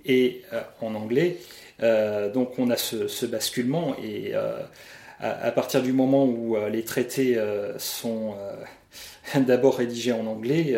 et 0.06 0.42
en 0.82 0.94
anglais, 0.94 1.38
donc 2.34 2.60
on 2.60 2.70
a 2.70 2.76
ce, 2.76 3.26
basculement. 3.26 3.96
Et 4.04 4.34
à, 5.22 5.52
partir 5.52 5.82
du 5.82 5.94
moment 5.94 6.26
où 6.26 6.58
les 6.70 6.84
traités 6.84 7.42
sont 7.78 8.36
d'abord 9.48 9.78
rédigés 9.78 10.12
en 10.12 10.26
anglais, 10.26 10.76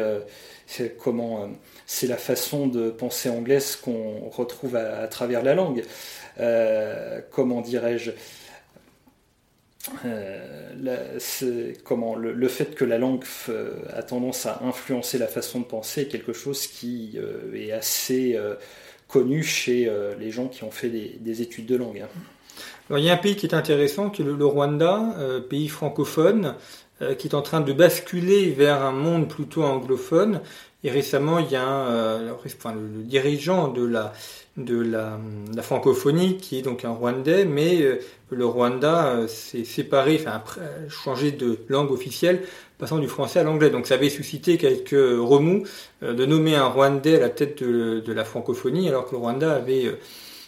c'est 0.75 0.97
comment 0.97 1.43
euh, 1.43 1.47
c'est 1.85 2.07
la 2.07 2.17
façon 2.17 2.67
de 2.67 2.89
penser 2.89 3.29
anglaise 3.29 3.75
qu'on 3.75 4.29
retrouve 4.29 4.75
à, 4.75 5.07
travers 5.07 5.43
la 5.43 5.53
langue. 5.53 5.83
Euh, 6.39 7.21
comment 7.31 7.61
dirais-je 7.61 8.11
euh, 10.05 11.73
comment 11.83 12.15
le, 12.15 12.47
fait 12.47 12.73
que 12.73 12.85
la 12.85 12.97
langue 12.97 13.23
a 13.93 14.01
tendance 14.01 14.45
à 14.45 14.61
influencer 14.63 15.17
la 15.17 15.27
façon 15.27 15.59
de 15.59 15.65
penser 15.65 16.01
est 16.01 16.07
quelque 16.07 16.33
chose 16.33 16.67
qui 16.67 17.19
est 17.53 17.71
assez 17.73 18.39
connu 19.09 19.43
chez 19.43 19.91
les 20.17 20.31
gens 20.31 20.47
qui 20.47 20.63
ont 20.63 20.71
fait 20.71 20.89
des, 20.89 21.41
études 21.41 21.65
de 21.65 21.75
langue. 21.75 21.99
Hein. 21.99 22.97
il 22.97 23.03
y 23.03 23.09
a 23.09 23.13
un 23.13 23.17
pays 23.17 23.35
qui 23.35 23.45
est 23.45 23.53
intéressant, 23.53 24.09
qui 24.09 24.21
est 24.21 24.25
le, 24.25 24.45
Rwanda, 24.45 25.17
pays 25.49 25.67
francophone, 25.67 26.55
qui 27.17 27.27
est 27.27 27.35
en 27.35 27.41
train 27.41 27.61
de 27.61 27.73
basculer 27.73 28.51
vers 28.51 28.81
un 28.83 28.91
monde 28.91 29.27
plutôt 29.27 29.63
anglophone. 29.63 30.41
Et 30.85 30.91
récemment, 30.91 31.39
il 31.39 31.49
y 31.49 31.55
a 31.55 31.65
un, 31.65 31.87
euh, 31.87 32.29
le, 32.29 33.03
dirigeant 33.03 33.69
de 33.69 33.85
la, 33.85 34.13
de 34.57 34.81
la, 34.81 35.17
francophonie 35.61 36.35
qui 36.37 36.59
est 36.59 36.61
donc 36.61 36.83
un 36.83 36.89
Rwandais, 36.89 37.45
mais 37.45 37.81
euh, 37.81 37.99
le 38.31 38.45
Rwanda 38.45 39.25
s'est 39.27 39.63
séparé, 39.63 40.19
enfin 40.19 40.43
changé 40.89 41.31
de 41.31 41.59
langue 41.69 41.91
officielle, 41.91 42.41
passant 42.77 42.99
du 42.99 43.07
français 43.07 43.39
à 43.39 43.43
l'anglais. 43.43 43.69
Donc 43.69 43.87
ça 43.87 43.93
avait 43.93 44.09
suscité 44.09 44.57
quelques 44.57 44.91
remous 44.91 45.63
de 46.01 46.25
nommer 46.25 46.55
un 46.55 46.67
Rwandais 46.67 47.15
à 47.15 47.19
la 47.19 47.29
tête 47.29 47.63
de, 47.63 48.11
la 48.11 48.25
francophonie, 48.25 48.89
alors 48.89 49.05
que 49.05 49.11
le 49.11 49.17
Rwanda 49.19 49.53
avait 49.53 49.97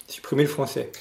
supprimé 0.07 0.43
le 0.43 0.49
français. 0.49 0.91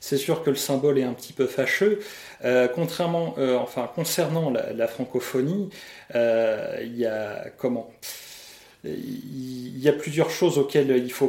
C'est 0.00 0.18
sûr 0.18 0.42
que 0.42 0.50
le 0.50 0.56
symbole 0.56 0.98
est 0.98 1.02
un 1.02 1.14
petit 1.14 1.32
peu 1.32 1.46
fâcheux. 1.46 1.98
Euh, 2.44 2.68
contrairement, 2.68 3.34
euh, 3.38 3.56
enfin, 3.56 3.90
concernant 3.94 4.50
la, 4.50 4.86
francophonie, 4.86 5.70
euh, 6.14 6.78
il 6.82 6.96
y 6.96 7.06
a 7.06 7.46
comment 7.56 7.90
Il 8.84 9.78
y 9.78 9.88
a 9.88 9.92
plusieurs 9.92 10.30
choses 10.30 10.58
auxquelles 10.58 10.90
il 10.90 11.12
faut, 11.12 11.28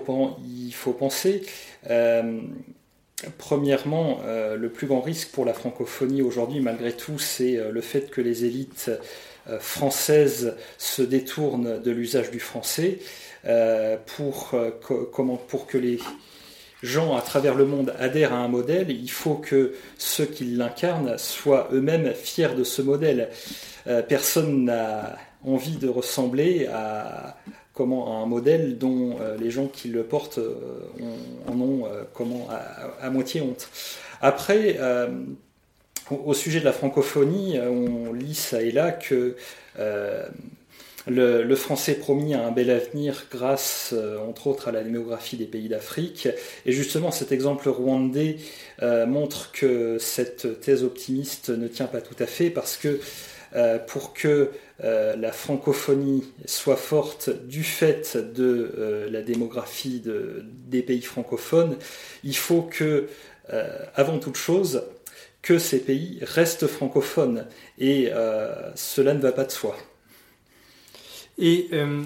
penser. 0.93 1.43
Premièrement, 3.38 4.19
le 4.25 4.69
plus 4.69 4.88
grand 4.88 5.01
risque 5.01 5.30
pour 5.32 5.45
la 5.45 5.54
francophonie 5.54 6.21
aujourd'hui, 6.21 6.60
malgré 6.60 6.91
tout, 6.91 7.17
c'est 7.17 7.58
le 7.71 7.82
fait 7.82 8.10
que 8.12 8.19
les 8.21 8.43
élites 8.43 8.91
françaises 9.60 10.56
se 10.78 11.01
détournent 11.01 11.82
de 11.82 11.91
l'usage 11.91 12.30
du 12.30 12.41
français 12.41 12.99
pour 14.17 14.51
que 14.51 15.78
les 15.78 15.99
gens 16.86 17.15
à 17.15 17.21
travers 17.21 17.56
le 17.56 17.65
monde 17.65 17.93
adhèrent 18.00 18.34
à 18.34 18.38
un 18.38 18.48
modèle, 18.48 18.89
il 18.89 19.10
faut 19.10 19.36
que 19.36 19.74
ceux 19.98 20.26
qui 20.26 20.45
l'incarnent 20.45 21.17
soient 21.17 21.67
eux-mêmes 21.74 22.13
fiers 22.13 22.56
de 22.56 22.63
ce 22.63 22.82
modèle. 22.82 23.30
Euh, 23.88 24.02
personne 24.02 24.65
n'a 24.65 25.17
envie 25.43 25.78
de 25.78 25.88
ressembler 25.88 26.67
à 26.67 27.38
comment 27.74 28.24
un 28.24 28.26
modèle 28.26 28.78
dont 28.78 29.17
euh, 29.19 29.38
les 29.38 29.52
gens 29.52 29.67
qui 29.67 29.89
le 29.89 30.04
portent 30.04 30.38
euh, 30.38 30.56
en 31.48 31.60
ont 31.60 31.88
comment 32.13 32.48
à, 33.02 33.10
moitié 33.10 33.41
honte. 33.41 33.69
Après, 34.21 34.80
au, 36.10 36.34
sujet 36.34 36.60
de 36.60 36.65
la 36.65 36.71
francophonie, 36.71 37.60
on 37.60 38.13
lit 38.13 38.34
ça 38.34 38.62
et 38.62 38.71
là 38.71 38.91
que 38.91 39.36
le, 41.07 41.55
français 41.55 41.95
promis 41.95 42.33
a 42.33 42.45
un 42.45 42.51
bel 42.51 42.69
avenir 42.69 43.25
grâce, 43.31 43.93
euh, 43.93 44.17
entre 44.19 44.47
autres, 44.47 44.67
à 44.67 44.71
la 44.71 44.83
démographie 44.83 45.37
des 45.37 45.45
pays 45.45 45.69
d'Afrique. 45.69 46.27
Et 46.65 46.71
justement, 46.71 47.11
cet 47.11 47.31
exemple 47.31 47.69
rwandais 47.69 48.37
euh, 48.81 49.05
montre 49.05 49.51
que 49.51 49.97
cette 49.99 50.61
thèse 50.61 50.83
optimiste 50.83 51.49
ne 51.49 51.67
tient 51.67 51.87
pas 51.87 52.01
tout 52.01 52.15
à 52.19 52.25
fait 52.25 52.49
parce 52.49 52.77
que 52.77 52.99
euh, 53.55 53.77
pour 53.79 54.13
que 54.13 54.51
la 54.81 55.31
francophonie 55.31 56.25
soit 56.45 56.75
forte 56.75 57.29
du 57.29 57.63
fait 57.63 58.17
de 58.17 59.07
la 59.09 59.21
démographie 59.21 60.03
des 60.03 60.81
pays 60.81 61.01
francophones, 61.01 61.77
il 62.25 62.35
faut 62.35 62.61
que, 62.61 63.07
avant 63.95 64.19
toute 64.19 64.35
chose, 64.35 64.83
que 65.41 65.59
ces 65.59 65.79
pays 65.79 66.19
restent 66.23 66.67
francophones. 66.67 67.45
Et 67.79 68.09
cela 68.75 69.13
ne 69.13 69.21
va 69.21 69.31
pas 69.31 69.45
de 69.45 69.51
soi. 69.51 69.77
Et 71.38 71.67
euh, 71.74 72.02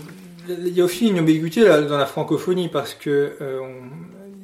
il 0.48 0.76
y 0.76 0.82
a 0.82 0.84
aussi 0.84 1.08
une 1.08 1.20
ambiguïté 1.20 1.64
dans 1.64 1.98
la 1.98 2.06
francophonie 2.06 2.70
parce 2.70 2.96
que 2.96 3.34
euh, 3.42 3.60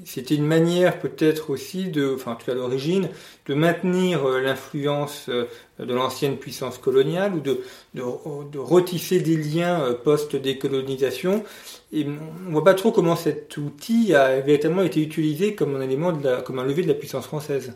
c'était 0.06 0.36
une 0.36 0.46
manière 0.46 1.00
peut-être 1.00 1.50
aussi 1.50 1.86
de, 1.86 2.14
enfin 2.14 2.34
en 2.34 2.36
tout 2.36 2.52
à 2.52 2.54
l'origine, 2.54 3.10
de 3.48 3.56
maintenir 3.56 4.24
euh, 4.26 4.40
l'influence 4.40 5.28
de 5.28 5.94
l'ancienne 5.94 6.38
puissance 6.38 6.78
coloniale 6.78 7.34
ou 7.34 7.40
de, 7.40 7.62
de, 7.96 8.04
de 8.52 8.60
retisser 8.60 9.20
des 9.20 9.38
liens 9.38 9.96
post-décolonisation. 10.04 11.44
Et 11.92 12.06
on 12.48 12.52
voit 12.52 12.64
pas 12.64 12.76
trop 12.76 12.92
comment 12.92 13.16
cet 13.16 13.58
outil 13.58 14.14
a 14.14 14.40
véritablement 14.42 14.84
été 14.84 15.02
utilisé 15.02 15.56
comme 15.56 15.76
un 15.76 15.82
élément 15.82 16.12
de 16.12 16.24
la, 16.24 16.42
comme 16.42 16.60
un 16.60 16.66
levier 16.66 16.84
de 16.84 16.90
la 16.90 16.94
puissance 16.94 17.26
française 17.26 17.74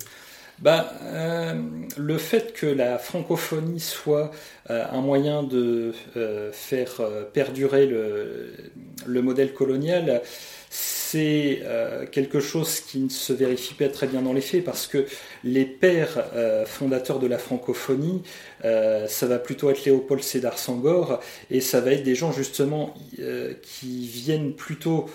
bah, 0.61 0.93
euh, 1.03 1.53
Le 1.97 2.17
fait 2.17 2.53
que 2.53 2.65
la 2.65 2.97
francophonie 2.97 3.79
soit 3.79 4.31
euh, 4.69 4.85
un 4.91 5.01
moyen 5.01 5.43
de 5.43 5.93
euh, 6.17 6.51
faire 6.51 7.01
perdurer 7.33 7.85
le, 7.85 8.53
le, 9.05 9.21
modèle 9.21 9.53
colonial, 9.53 10.21
c'est 10.69 11.63
quelque 12.11 12.39
chose 12.39 12.81
qui 12.81 12.99
ne 12.99 13.09
se 13.09 13.33
vérifie 13.33 13.73
pas 13.73 13.89
très 13.89 14.05
bien 14.05 14.21
dans 14.21 14.33
les 14.33 14.41
faits 14.41 14.63
parce 14.63 14.85
que 14.85 15.05
les 15.43 15.65
pères 15.65 16.23
fondateurs 16.67 17.17
de 17.17 17.25
la 17.25 17.39
francophonie, 17.39 18.21
ça 18.61 19.25
va 19.25 19.39
plutôt 19.39 19.71
être 19.71 19.83
Léopold 19.83 20.21
Sédar 20.21 20.59
Sangor 20.59 21.21
et 21.49 21.59
ça 21.59 21.81
va 21.81 21.93
être 21.93 22.03
des 22.03 22.13
gens 22.13 22.31
justement 22.31 22.93
qui 23.63 24.07
viennent 24.07 24.53
plutôt 24.53 25.07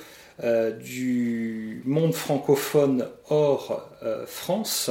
du 0.82 1.82
monde 1.84 2.14
francophone 2.14 3.06
hors 3.28 3.88
France 4.26 4.90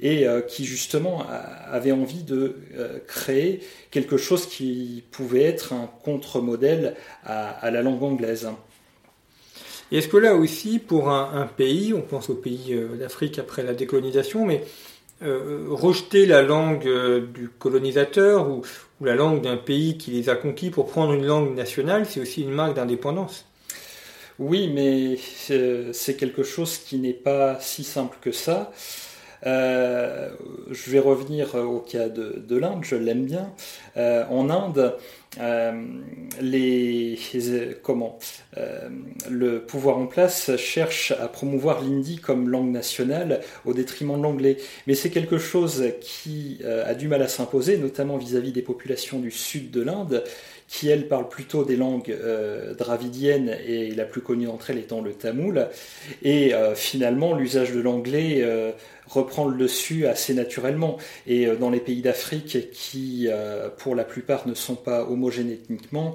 et 0.00 0.26
euh, 0.26 0.40
qui 0.40 0.64
justement 0.64 1.24
avait 1.70 1.92
envie 1.92 2.22
de 2.22 2.56
euh, 2.76 2.98
créer 3.06 3.60
quelque 3.90 4.16
chose 4.16 4.46
qui 4.46 5.04
pouvait 5.10 5.42
être 5.42 5.72
un 5.72 5.88
contre-modèle 6.04 6.94
à, 7.24 7.70
la 7.70 7.82
langue 7.82 8.02
anglaise. 8.02 8.48
Est-ce 9.90 10.08
que 10.08 10.16
là 10.16 10.34
aussi, 10.34 10.78
pour 10.78 11.10
un, 11.10 11.46
pays, 11.46 11.92
on 11.92 12.00
pense 12.00 12.30
au 12.30 12.34
pays 12.34 12.72
euh, 12.72 12.96
d'Afrique 12.96 13.38
après 13.38 13.62
la 13.62 13.74
décolonisation, 13.74 14.46
mais 14.46 14.64
rejeter 15.24 16.26
la 16.26 16.42
langue 16.42 16.88
du 17.32 17.48
colonisateur 17.48 18.50
ou, 18.50 18.62
la 19.00 19.14
langue 19.14 19.40
d'un 19.40 19.56
pays 19.56 19.96
qui 19.96 20.10
les 20.10 20.28
a 20.28 20.34
conquis 20.34 20.70
pour 20.70 20.88
prendre 20.88 21.12
une 21.12 21.24
langue 21.24 21.54
nationale, 21.54 22.06
c'est 22.06 22.18
aussi 22.18 22.42
une 22.42 22.50
marque 22.50 22.74
d'indépendance? 22.74 23.44
Oui, 24.40 24.68
mais 24.74 25.16
c'est 25.16 26.16
quelque 26.16 26.42
chose 26.42 26.76
qui 26.78 26.96
n'est 26.96 27.12
pas 27.12 27.60
si 27.60 27.84
simple 27.84 28.16
que 28.20 28.32
ça. 28.32 28.72
Euh, 29.46 30.30
je 30.70 30.90
vais 30.90 30.98
revenir 30.98 31.54
au 31.54 31.80
cas 31.80 32.08
de, 32.08 32.56
l'Inde, 32.56 32.84
je 32.84 32.96
l'aime 32.96 33.24
bien. 33.24 33.52
Euh, 33.96 34.24
en 34.30 34.50
Inde, 34.50 34.96
euh, 35.40 35.72
les, 36.40 37.18
comment 37.82 38.18
le 39.30 39.60
pouvoir 39.60 39.98
en 39.98 40.06
place 40.06 40.56
cherche 40.56 41.12
à 41.12 41.28
promouvoir 41.28 41.82
l'hindi 41.82 42.18
comme 42.18 42.48
langue 42.48 42.70
nationale 42.70 43.40
au 43.64 43.74
détriment 43.74 44.16
de 44.18 44.22
l'anglais. 44.22 44.56
Mais 44.86 44.94
c'est 44.94 45.10
quelque 45.10 45.38
chose 45.38 45.84
qui 46.00 46.60
a 46.64 46.94
du 46.94 47.08
mal 47.08 47.22
à 47.22 47.28
s'imposer, 47.28 47.78
notamment 47.78 48.18
vis-à-vis 48.18 48.50
-vis 48.50 48.54
des 48.54 48.62
populations 48.62 49.18
du 49.18 49.30
sud 49.30 49.70
de 49.70 49.82
l'Inde, 49.82 50.22
qui 50.72 50.88
elles 50.88 51.06
parlent 51.06 51.28
plutôt 51.28 51.64
des 51.64 51.76
langues 51.76 52.10
euh, 52.10 52.72
dravidiennes 52.72 53.58
et 53.66 53.90
la 53.90 54.06
plus 54.06 54.22
connue 54.22 54.46
d'entre 54.46 54.70
elles 54.70 54.78
étant 54.78 55.02
le 55.02 55.12
tamoul. 55.12 55.68
Et 56.22 56.54
euh, 56.54 56.74
finalement, 56.74 57.34
l'usage 57.34 57.72
de 57.72 57.80
l'anglais 57.80 58.38
euh, 58.40 58.72
reprend 59.06 59.46
le 59.46 59.58
dessus 59.58 60.06
assez 60.06 60.32
naturellement. 60.32 60.96
Et 61.26 61.46
dans 61.60 61.68
les 61.68 61.78
pays 61.78 62.00
d'Afrique 62.00 62.70
qui, 62.72 63.28
pour 63.76 63.94
la 63.94 64.04
plupart, 64.04 64.48
ne 64.48 64.54
sont 64.54 64.76
pas 64.76 65.04
homogènes 65.04 65.50
ethniquement, 65.50 66.14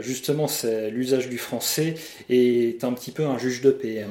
justement, 0.00 0.46
l'usage 0.90 1.30
du 1.30 1.38
français 1.38 1.94
est 2.28 2.84
un 2.84 2.92
petit 2.92 3.12
peu 3.12 3.24
un 3.24 3.38
juge 3.38 3.62
de 3.62 3.70
paix. 3.70 4.04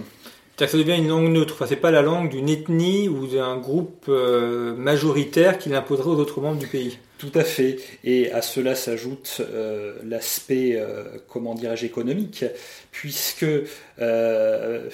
Ça 0.58 0.66
devient 0.66 0.98
une 0.98 1.10
langue 1.10 1.30
neutre. 1.30 1.54
Enfin, 1.54 1.68
c'est 1.68 1.76
pas 1.76 1.92
la 1.92 2.02
langue 2.02 2.30
d'une 2.30 2.50
ethnie 2.50 3.08
ou 3.08 3.28
d'un 3.28 3.58
groupe 3.58 4.08
majoritaire 4.08 5.60
qui 5.60 5.70
l'imposerait 5.70 6.10
aux 6.10 6.20
autres 6.20 6.42
membres 6.42 6.60
du 6.60 6.68
pays. 6.68 6.98
Tout 7.24 7.40
à 7.40 7.46
fait. 7.46 7.78
Et 8.04 8.34
à 8.34 8.42
cela 8.42 8.76
s'ajoute 8.76 9.38
euh, 9.40 9.94
l'aspect, 10.04 10.76
euh, 10.76 11.06
comment 11.30 11.56
dirais-je, 11.56 11.86
économique, 11.86 12.44
puisque 12.92 13.46
euh, 14.02 14.90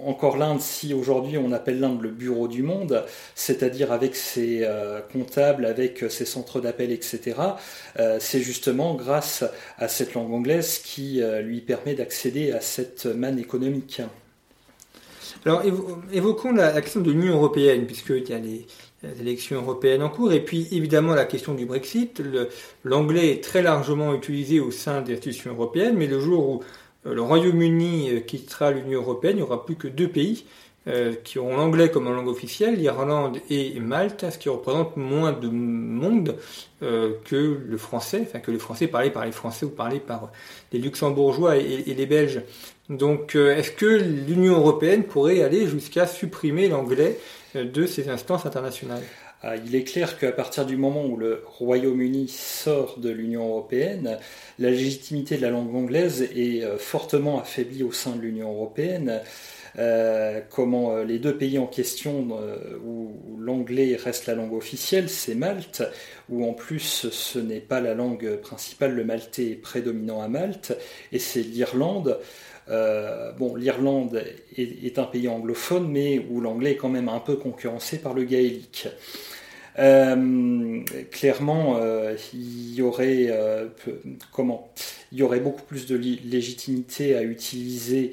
encore 0.00 0.36
l'Inde, 0.36 0.60
si 0.60 0.92
aujourd'hui 0.92 1.38
on 1.38 1.52
appelle 1.52 1.78
l'Inde 1.78 2.02
le 2.02 2.10
bureau 2.10 2.48
du 2.48 2.64
monde, 2.64 3.04
c'est-à-dire 3.36 3.92
avec 3.92 4.16
ses 4.16 4.66
comptables, 5.12 5.66
avec 5.66 6.04
ses 6.08 6.24
centres 6.24 6.60
d'appel, 6.60 6.90
etc., 6.90 7.36
c'est 8.18 8.40
justement 8.40 8.94
grâce 8.94 9.44
à 9.76 9.86
cette 9.86 10.14
langue 10.14 10.32
anglaise 10.32 10.78
qui 10.78 11.20
lui 11.42 11.60
permet 11.60 11.94
d'accéder 11.94 12.52
à 12.52 12.62
cette 12.62 13.04
manne 13.04 13.38
économique. 13.38 14.00
Alors 15.44 15.62
évoquons 16.10 16.52
la, 16.52 16.80
question 16.80 17.02
de 17.02 17.12
l'Union 17.12 17.34
européenne, 17.34 17.84
puisqu'il 17.84 18.30
y 18.30 18.32
a 18.32 18.38
les, 18.38 18.66
élections 19.20 19.56
européennes 19.56 20.02
en 20.02 20.08
cours, 20.08 20.32
et 20.32 20.40
puis 20.40 20.68
évidemment 20.72 21.14
la 21.14 21.24
question 21.24 21.54
du 21.54 21.66
Brexit. 21.66 22.22
L'anglais 22.84 23.30
est 23.30 23.42
très 23.42 23.62
largement 23.62 24.14
utilisé 24.14 24.60
au 24.60 24.70
sein 24.70 25.02
des 25.02 25.14
institutions 25.14 25.52
européennes, 25.52 25.96
mais 25.96 26.06
le 26.06 26.20
jour 26.20 26.48
où 26.48 26.60
euh, 27.06 27.14
le 27.14 27.22
Royaume-Uni 27.22 28.10
euh, 28.10 28.20
quittera 28.20 28.70
l'Union 28.70 29.00
européenne, 29.00 29.34
il 29.34 29.36
n'y 29.36 29.42
aura 29.42 29.64
plus 29.64 29.76
que 29.76 29.88
deux 29.88 30.08
pays 30.08 30.44
euh, 30.86 31.14
qui 31.24 31.38
auront 31.38 31.56
l'anglais 31.56 31.90
comme 31.90 32.04
langue 32.04 32.28
officielle, 32.28 32.76
l'Irlande 32.76 33.38
et 33.48 33.78
Malte, 33.80 34.26
ce 34.30 34.38
qui 34.38 34.48
représente 34.48 34.96
moins 34.96 35.32
de 35.32 35.48
monde 35.48 36.36
que 36.80 37.58
le 37.66 37.78
français, 37.78 38.24
enfin 38.26 38.40
que 38.40 38.50
le 38.50 38.58
français 38.58 38.88
parlé 38.88 39.08
par 39.08 39.24
les 39.24 39.32
Français 39.32 39.64
ou 39.64 39.70
parlé 39.70 40.00
par 40.00 40.30
les 40.70 40.78
Luxembourgeois 40.78 41.56
et, 41.56 41.84
et 41.86 41.94
les 41.94 42.04
Belges. 42.04 42.42
Donc 42.90 43.36
est-ce 43.36 43.70
que 43.70 43.86
l'Union 43.86 44.56
européenne 44.56 45.04
pourrait 45.04 45.42
aller 45.42 45.66
jusqu'à 45.66 46.06
supprimer 46.06 46.68
l'anglais 46.68 47.18
de 47.56 47.86
ces 47.86 48.08
instances 48.08 48.46
internationales 48.46 49.02
ah, 49.46 49.56
il 49.56 49.74
est 49.74 49.84
clair 49.84 50.18
qu'à 50.18 50.32
partir 50.32 50.64
du 50.64 50.78
moment 50.78 51.04
où 51.04 51.18
le 51.18 51.42
Royaume-Uni 51.46 52.28
sort 52.28 52.98
de 52.98 53.10
l'Union 53.10 53.46
européenne, 53.46 54.16
la 54.58 54.70
légitimité 54.70 55.36
de 55.36 55.42
la 55.42 55.50
langue 55.50 55.74
anglaise 55.74 56.22
est 56.34 56.64
euh, 56.64 56.78
fortement 56.78 57.40
affaiblie 57.40 57.82
au 57.82 57.92
sein 57.92 58.16
de 58.16 58.22
l'Union 58.22 58.50
européenne. 58.50 59.20
Euh, 59.78 60.40
comment 60.50 60.92
euh, 60.92 61.04
les 61.04 61.18
deux 61.18 61.36
pays 61.36 61.58
en 61.58 61.66
question 61.66 62.28
où 62.84 63.12
l'anglais 63.40 63.96
reste 63.96 64.26
la 64.26 64.34
langue 64.34 64.54
officielle, 64.54 65.08
c'est 65.08 65.34
Malte, 65.34 65.82
où 66.28 66.44
en 66.44 66.52
plus 66.52 67.08
ce 67.10 67.38
n'est 67.38 67.60
pas 67.60 67.80
la 67.80 67.94
langue 67.94 68.36
principale, 68.36 68.94
le 68.94 69.04
maltais 69.04 69.50
est 69.50 69.56
prédominant 69.56 70.20
à 70.20 70.28
Malte, 70.28 70.76
et 71.12 71.18
c'est 71.18 71.42
l'Irlande. 71.42 72.18
Euh, 72.70 73.32
bon, 73.32 73.56
l'Irlande 73.56 74.22
est, 74.56 74.98
un 74.98 75.04
pays 75.04 75.28
anglophone, 75.28 75.88
mais 75.88 76.24
où 76.30 76.40
l'anglais 76.40 76.72
est 76.72 76.76
quand 76.76 76.88
même 76.88 77.08
un 77.08 77.20
peu 77.20 77.36
concurrencé 77.36 77.98
par 77.98 78.14
le 78.14 78.24
gaélique. 78.24 78.88
Euh, 79.78 80.80
clairement, 81.10 81.78
euh, 81.78 82.16
y 82.32 82.80
aurait 82.80 83.28
comment 84.32 84.72
Il 85.12 85.18
y 85.18 85.22
aurait 85.22 85.40
beaucoup 85.40 85.62
plus 85.62 85.86
de 85.86 85.96
légitimité 85.96 87.16
à 87.16 87.22
utiliser 87.22 88.12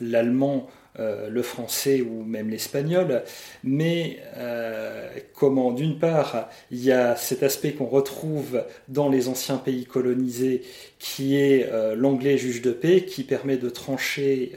l'allemand 0.00 0.68
euh, 0.98 1.28
le 1.28 1.42
français 1.42 2.00
ou 2.00 2.22
même 2.22 2.48
l'espagnol, 2.48 3.22
mais 3.62 4.18
euh, 4.38 5.10
comment 5.34 5.72
d'une 5.72 5.98
part 5.98 6.48
il 6.70 6.82
y 6.82 6.90
a 6.90 7.16
cet 7.16 7.42
aspect 7.42 7.72
qu'on 7.72 7.84
retrouve 7.84 8.64
dans 8.88 9.10
les 9.10 9.28
anciens 9.28 9.58
pays 9.58 9.84
colonisés 9.84 10.62
qui 10.98 11.36
est 11.36 11.70
euh, 11.70 11.94
l'anglais 11.94 12.38
juge 12.38 12.62
de 12.62 12.70
paix 12.70 13.04
qui 13.04 13.24
permet 13.24 13.58
de 13.58 13.68
trancher 13.68 14.52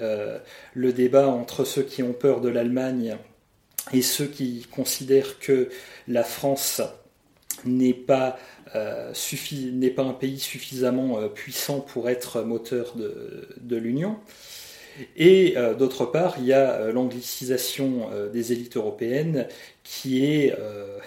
le 0.74 0.94
débat 0.94 1.28
entre 1.28 1.66
ceux 1.66 1.84
qui 1.84 2.04
ont 2.04 2.14
peur 2.14 2.40
de 2.40 2.48
l'Allemagne 2.48 3.18
et 3.92 4.02
ceux 4.02 4.28
qui 4.28 4.66
considèrent 4.72 5.40
que 5.40 5.68
la 6.08 6.24
France 6.24 6.82
n'est 7.66 7.94
pas, 7.94 8.38
n'est 8.76 9.90
pas 9.90 10.04
un 10.04 10.14
pays 10.14 10.40
suffisamment 10.40 11.28
puissant 11.28 11.82
pour 11.82 12.10
être 12.10 12.44
moteur 12.44 12.94
de 12.96 13.76
l'Union. 13.76 14.18
Et 15.18 15.54
euh, 15.58 15.74
d'autre 15.74 16.06
part, 16.06 16.36
il 16.40 16.46
y 16.46 16.54
a 16.54 16.72
euh, 16.72 16.92
l'anglicisation 16.92 18.10
euh, 18.12 18.30
des 18.30 18.52
élites 18.52 18.78
européennes 18.78 19.48
qui 19.84 20.26
est 20.26 20.56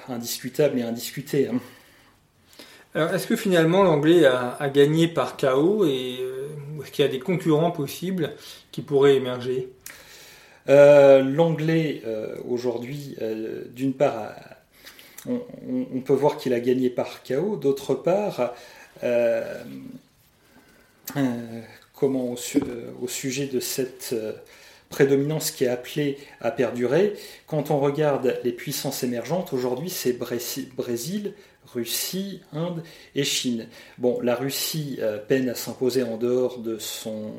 indiscutable 0.09 0.79
et 0.79 0.83
indiscutée. 0.83 1.49
Hein. 1.49 1.61
Alors, 2.95 3.15
est-ce 3.15 3.27
que 3.27 3.37
finalement 3.37 3.85
l'anglais 3.85 4.25
a, 4.27 4.69
gagné 4.69 5.09
par 5.09 5.37
chaos 5.37 5.87
et 5.87 6.19
est-ce 6.83 6.91
qu'il 6.91 7.05
y 7.05 7.09
a 7.09 7.11
des 7.11 7.21
concurrents 7.21 7.71
possibles 7.71 8.33
qui 8.73 8.83
pourraient 8.83 9.15
émerger? 9.15 9.69
L'anglais, 10.67 12.03
aujourd'hui, 12.49 13.17
d'une 13.71 13.95
part, 13.95 14.35
on, 15.27 16.01
peut 16.01 16.13
voir 16.13 16.37
qu'il 16.37 16.53
a 16.55 16.61
gagné 16.61 16.91
par 16.91 17.23
chaos, 17.23 17.57
d'autre 17.57 17.95
part, 17.95 18.53
euh, 21.17 21.61
au, 22.05 23.09
sujet 23.09 23.47
de 23.47 23.61
cette 23.61 24.11
euh, 24.13 24.33
prédominance 24.89 25.51
qui 25.51 25.65
est 25.65 25.69
appelée 25.69 26.19
à 26.41 26.51
perdurer. 26.51 27.15
Quand 27.47 27.71
on 27.71 27.79
regarde 27.79 28.39
les 28.45 28.53
puissances 28.53 29.03
émergentes, 29.03 29.53
aujourd'hui 29.53 29.91
c'est 29.91 30.13
Brésil, 30.13 31.35
Russie, 31.73 32.41
Inde 32.53 32.83
et 33.15 33.25
Chine. 33.25 33.69
Bon, 33.99 34.21
la 34.21 34.35
Russie 34.35 34.99
euh, 35.01 35.19
peine 35.19 35.49
à 35.49 35.55
s'imposer 35.55 36.03
en 36.03 36.17
dehors 36.17 36.59
de 36.59 36.79
son 36.79 37.33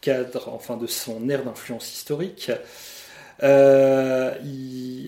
cadre, 0.00 0.48
enfin 0.52 0.76
de 0.76 0.86
son 0.86 1.28
aire 1.28 1.44
d'influence 1.44 1.92
historique. 1.92 2.50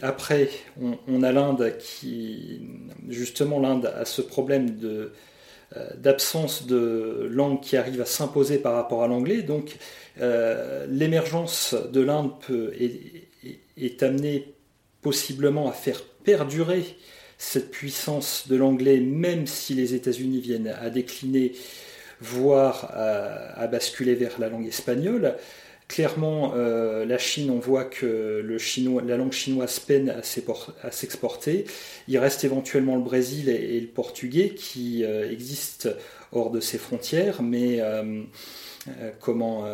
après, 0.02 0.50
on 1.08 1.22
a 1.22 1.32
l'Inde 1.32 1.76
qui, 1.78 2.60
justement, 3.08 3.60
l'Inde 3.60 3.92
a 3.96 4.04
ce 4.04 4.22
problème 4.22 4.76
de 4.76 4.88
euh, 4.88 5.12
d'absence 5.96 6.66
de 6.66 7.28
langue 7.30 7.60
qui 7.60 7.76
arrive 7.76 8.00
à 8.00 8.06
s'imposer 8.06 8.58
par 8.58 8.74
rapport 8.74 9.02
à 9.02 9.08
l'anglais. 9.08 9.42
Donc 9.42 9.76
euh, 10.20 10.86
l'émergence 10.88 11.74
de 11.74 12.00
l'Inde 12.00 12.30
est, 12.78 13.28
est, 13.76 14.02
amenée 14.02 14.54
possiblement 15.02 15.68
à 15.68 15.72
faire 15.72 16.02
perdurer 16.02 16.84
cette 17.36 17.70
puissance 17.70 18.46
de 18.48 18.56
l'anglais, 18.56 19.00
même 19.00 19.46
si 19.46 19.74
les 19.74 19.94
États-Unis 19.94 20.40
viennent 20.40 20.68
à 20.68 20.88
décliner, 20.90 21.52
voire 22.20 22.90
à, 22.94 23.66
basculer 23.66 24.14
vers 24.14 24.38
la 24.38 24.48
langue 24.48 24.66
espagnole. 24.66 25.36
Clairement, 25.86 26.54
euh, 26.56 27.04
la 27.04 27.18
Chine, 27.18 27.50
on 27.50 27.58
voit 27.58 27.84
que 27.84 28.40
le 28.42 28.58
chinois, 28.58 29.02
la 29.02 29.18
langue 29.18 29.32
chinoise 29.32 29.78
peine 29.80 30.08
à 30.82 30.90
s'exporter. 30.90 31.66
Il 32.08 32.18
reste 32.18 32.42
éventuellement 32.42 32.96
le 32.96 33.02
Brésil 33.02 33.50
et, 33.50 33.78
le 33.80 33.86
portugais 33.86 34.50
qui 34.50 35.04
euh, 35.04 35.30
existent 35.30 35.90
hors 36.32 36.50
de 36.50 36.60
ses 36.60 36.78
frontières, 36.78 37.42
mais 37.42 37.80
euh, 37.80 38.22
comment 39.20 39.64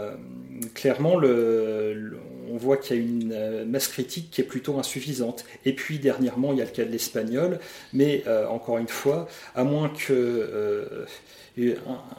clairement 0.74 1.14
on 1.14 2.56
voit 2.56 2.76
qu'il 2.76 2.96
y 2.96 2.98
a 2.98 3.02
une 3.02 3.64
masse 3.64 3.88
critique 3.88 4.30
qui 4.30 4.40
est 4.40 4.44
plutôt 4.44 4.78
insuffisante. 4.78 5.44
Et 5.64 5.72
puis 5.72 5.98
dernièrement, 5.98 6.52
il 6.52 6.58
y 6.58 6.62
a 6.62 6.64
le 6.64 6.70
cas 6.70 6.84
de 6.84 6.90
l'espagnol, 6.90 7.58
mais 7.92 8.24
encore 8.48 8.78
une 8.78 8.88
fois, 8.88 9.28
à 9.54 9.64
moins 9.64 9.88
que 9.88 11.06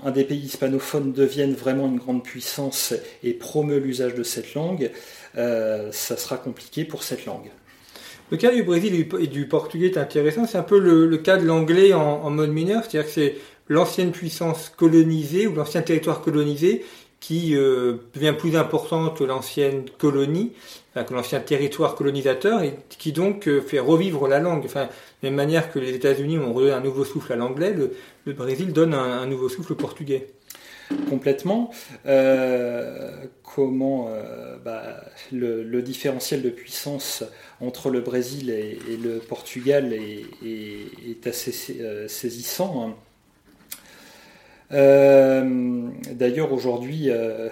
un, 0.04 0.12
des 0.12 0.24
pays 0.24 0.40
hispanophones 0.40 1.14
devienne 1.14 1.54
vraiment 1.54 1.88
une 1.88 1.98
grande 1.98 2.24
puissance 2.24 2.94
et 3.24 3.34
promeut 3.34 3.80
l'usage 3.80 4.16
de 4.16 4.24
cette 4.24 4.54
langue, 4.54 4.92
euh, 5.38 5.90
ça 5.92 6.18
sera 6.18 6.38
compliqué 6.38 6.86
pour 6.86 7.04
cette 7.04 7.26
langue. 7.26 7.50
Le 8.30 8.38
cas 8.38 8.54
du 8.54 8.64
Brésil 8.64 9.08
et 9.20 9.28
du 9.28 9.46
Portugais 9.46 9.88
est 9.88 9.98
intéressant. 9.98 10.46
C'est 10.46 10.58
un 10.58 10.64
peu 10.64 10.80
le, 10.80 11.18
cas 11.18 11.38
de 11.38 11.46
l'anglais 11.46 11.94
en, 11.94 12.30
mode 12.30 12.52
mineur, 12.52 12.84
c'est-à-dire 12.84 13.06
que 13.06 13.14
c'est 13.14 13.36
l'ancienne 13.68 14.12
puissance 14.12 14.70
colonisée 14.70 15.48
ou 15.48 15.56
l'ancien 15.56 15.82
territoire 15.82 16.22
colonisé 16.22 16.84
qui 17.22 17.56
euh, 17.56 17.98
devient 18.16 18.34
plus 18.38 18.58
important 18.58 19.12
que 19.12 19.24
l'ancienne 19.24 19.86
colonie, 20.00 20.54
que 20.96 21.14
l'ancien 21.14 21.40
territoire 21.40 21.96
colonisateur, 21.96 22.64
et 22.64 22.74
qui 22.90 23.14
donc 23.14 23.48
euh, 23.48 23.62
fait 23.62 23.80
revivre 23.80 24.28
la 24.28 24.40
langue. 24.40 24.64
Enfin, 24.66 24.86
de 24.86 24.90
la 25.22 25.30
même 25.30 25.36
manière 25.36 25.72
que 25.72 25.78
les 25.78 25.94
États-Unis 25.94 26.40
ont 26.40 26.52
redonné 26.52 26.74
un 26.74 26.82
nouveau 26.82 27.06
souffle 27.06 27.32
à 27.32 27.36
l'anglais, 27.36 27.74
le, 28.26 28.34
Brésil 28.34 28.74
donne 28.74 28.96
un, 28.96 29.26
nouveau 29.28 29.50
souffle 29.50 29.74
au 29.74 29.76
portugais. 29.76 30.34
Complètement. 31.10 31.72
Euh, 32.08 33.12
comment 33.44 34.10
bah, 34.66 35.02
le, 35.32 35.82
différentiel 35.82 36.42
de 36.42 36.50
puissance 36.50 37.24
entre 37.62 37.92
le 37.92 38.02
Brésil 38.02 38.50
et, 38.50 38.98
le 38.98 39.20
Portugal 39.20 39.94
est, 39.94 41.28
assez 41.28 41.52
saisissant. 42.08 42.90
Hein. 42.90 42.96
Euh, 44.74 45.90
d'ailleurs, 46.12 46.54
aujourd'hui, 46.54 47.10
euh, 47.10 47.50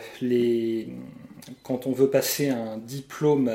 quand 1.64 1.88
on 1.88 1.92
veut 1.92 2.10
passer 2.10 2.50
un 2.50 2.78
diplôme 2.78 3.52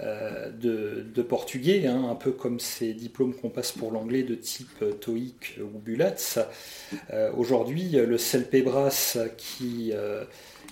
euh, 0.00 0.50
de, 0.50 1.22
portugais, 1.22 1.86
hein, 1.86 2.08
un 2.10 2.14
peu 2.14 2.32
comme 2.32 2.60
ces 2.60 2.94
diplômes 2.94 3.34
qu'on 3.34 3.50
passe 3.50 3.72
pour 3.72 3.90
l'anglais 3.90 4.22
de 4.22 4.34
type 4.34 4.84
TOEIC 5.00 5.58
ou 5.60 5.78
BULATS, 5.78 6.38
aujourd'hui, 7.36 7.90
le 7.92 8.18
CELPEBRAS 8.18 9.18
qui 9.36 9.92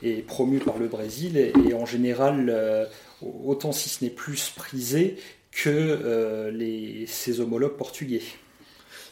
est 0.02 0.26
promu 0.26 0.58
par 0.58 0.78
le 0.78 0.88
Brésil 0.88 1.36
est, 1.36 1.74
en 1.74 1.86
général 1.86 2.88
autant 3.22 3.72
si 3.72 3.88
ce 3.88 4.04
n'est 4.04 4.10
plus 4.10 4.50
prisé 4.56 5.16
que 5.52 6.50
ses 7.06 7.40
homologues 7.40 7.76
portugais. 7.76 8.22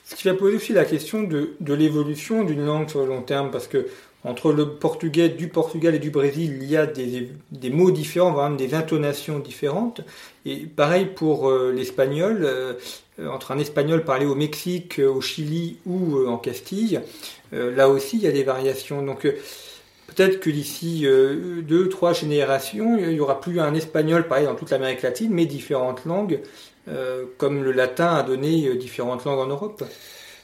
Ce 0.08 0.14
qui 0.14 0.26
va 0.26 0.32
poser 0.32 0.56
aussi 0.56 0.72
la 0.72 0.86
question 0.86 1.22
de, 1.22 1.54
l'évolution 1.60 2.42
d'une 2.42 2.64
langue 2.64 2.88
sur 2.88 3.00
le 3.00 3.08
long 3.08 3.20
terme, 3.20 3.50
parce 3.50 3.68
que 3.68 3.88
entre 4.24 4.52
le 4.52 4.70
portugais 4.70 5.28
du 5.28 5.48
Portugal 5.48 5.94
et 5.94 5.98
du 5.98 6.10
Brésil, 6.10 6.58
il 6.62 6.68
y 6.68 6.78
a 6.78 6.86
des, 6.86 7.70
mots 7.70 7.90
différents, 7.90 8.32
voire 8.32 8.48
même 8.48 8.56
des 8.56 8.74
intonations 8.74 9.38
différentes. 9.38 10.00
Et 10.46 10.60
pareil 10.64 11.04
pour 11.14 11.50
euh, 11.50 11.72
l'espagnol, 11.76 12.38
euh, 12.42 12.72
entre 13.30 13.52
un 13.52 13.58
espagnol 13.58 14.02
parlé 14.02 14.24
au 14.24 14.34
Mexique, 14.34 14.98
au 14.98 15.20
Chili 15.20 15.76
ou 15.84 16.16
euh, 16.16 16.28
en 16.28 16.38
Castille, 16.38 17.00
là 17.52 17.90
aussi 17.90 18.16
il 18.16 18.22
y 18.22 18.26
a 18.26 18.32
des 18.32 18.44
variations. 18.44 19.02
Donc 19.02 19.22
peut-être 20.06 20.40
que 20.40 20.48
d'ici 20.48 21.06
deux, 21.62 21.88
trois 21.90 22.14
générations, 22.14 22.96
il 22.96 23.08
n'y 23.08 23.20
aura 23.20 23.40
plus 23.40 23.60
un 23.60 23.74
espagnol 23.74 24.26
pareil 24.26 24.46
dans 24.46 24.54
toute 24.54 24.70
l'Amérique 24.70 25.02
latine, 25.02 25.32
mais 25.32 25.44
différentes 25.44 26.06
langues 26.06 26.40
euh, 26.40 26.46
comme 27.36 27.62
le 27.62 27.72
latin 27.72 28.14
a 28.14 28.22
donné 28.22 28.66
euh, 28.66 28.76
différentes 28.76 29.24
langues 29.24 29.40
en 29.40 29.46
Europe 29.46 29.84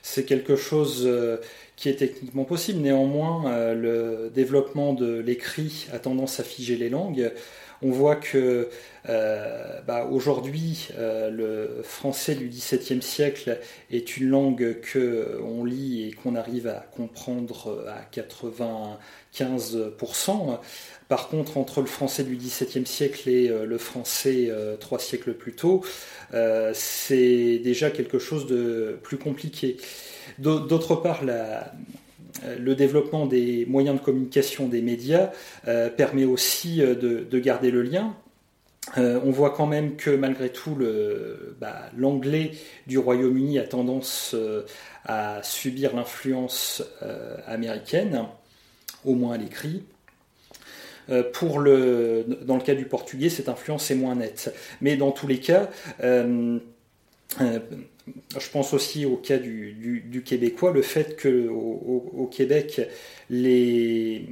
C'est 0.03 0.25
quelque 0.25 0.57
chose 0.57 1.05
euh, 1.07 1.39
qui 1.77 1.89
est 1.89 1.97
techniquement 1.97 2.45
possible. 2.45 2.81
Néanmoins, 2.81 3.75
le 3.75 4.31
développement 4.33 4.93
de 4.93 5.19
l'écrit 5.19 5.87
a 5.93 5.99
tendance 5.99 6.39
à 6.39 6.45
figer 6.45 6.77
les 6.77 6.89
langues. 6.89 7.33
On 7.83 7.91
voit 7.91 8.17
que 8.17 8.69
bah, 9.07 10.09
aujourd'hui, 10.11 10.89
le 10.99 11.83
français 11.83 12.35
du 12.35 12.49
XVIIe 12.49 13.03
siècle 13.03 13.59
est 13.91 14.17
une 14.17 14.29
langue 14.29 14.81
que 14.81 15.39
on 15.43 15.65
lit 15.65 16.09
et 16.09 16.13
qu'on 16.13 16.37
arrive 16.37 16.67
à 16.67 16.87
comprendre 16.95 17.85
à 17.89 18.03
95%. 18.15 20.59
Par 21.09 21.29
contre, 21.29 21.59
entre 21.59 21.81
le 21.81 21.87
français 21.87 22.25
du 22.25 22.37
XVIIe 22.37 22.87
siècle 22.87 23.29
et 23.29 23.49
euh, 23.49 23.67
le 23.67 23.79
français 23.79 24.47
euh, 24.49 24.77
trois 24.77 24.99
siècles 24.99 25.35
plus 25.35 25.53
tôt, 25.53 25.85
euh, 26.33 26.73
c'est 26.75 27.59
déjà 27.59 27.91
quelque 27.91 28.19
chose 28.19 28.47
de 28.47 28.99
plus 29.03 29.19
compliqué. 29.19 29.77
D'autre 30.39 30.97
part, 30.97 31.23
le 32.59 32.75
développement 32.75 33.27
des 33.27 33.67
moyens 33.67 33.99
de 33.99 34.05
communication 34.05 34.69
des 34.69 34.83
médias 34.83 35.31
permet 35.97 36.25
aussi 36.25 36.79
de, 36.79 37.39
garder 37.39 37.71
le 37.71 37.83
lien. 37.83 38.15
on 38.97 39.31
voit 39.31 39.51
quand 39.51 39.67
même 39.67 39.97
que 39.97 40.11
malgré 40.11 40.51
tout, 40.51 40.77
bah, 41.61 41.91
l'anglais 41.97 42.53
du 42.87 42.99
Royaume-Uni 42.99 43.59
a 43.59 43.67
tendance 43.67 44.35
à 45.05 45.43
subir 45.43 45.95
l'influence 45.95 46.83
américaine, 47.47 48.27
au 49.05 49.15
moins 49.15 49.35
à 49.35 49.39
l'écrit. 49.39 49.85
Euh, 51.11 52.25
dans 52.43 52.57
le 52.57 52.63
cas 52.63 52.75
du 52.75 52.87
portugais, 52.87 53.29
cette 53.29 53.49
influence 53.49 53.91
est 53.91 53.95
moins 53.95 54.15
nette. 54.15 54.55
Mais 54.81 54.97
dans 54.97 55.13
tous 55.13 55.27
les 55.27 55.39
cas, 55.39 55.69
euh, 56.03 56.59
euh, 57.41 57.59
je 58.39 58.51
pense 58.51 58.75
aussi 58.75 59.07
au 59.07 59.17
cas 59.17 59.39
du, 59.39 60.23
québécois, 60.25 60.73
le 60.73 60.83
fait 60.83 61.17
que 61.17 61.49
au, 61.49 62.29
Québec, 62.31 62.81
les, 63.31 64.27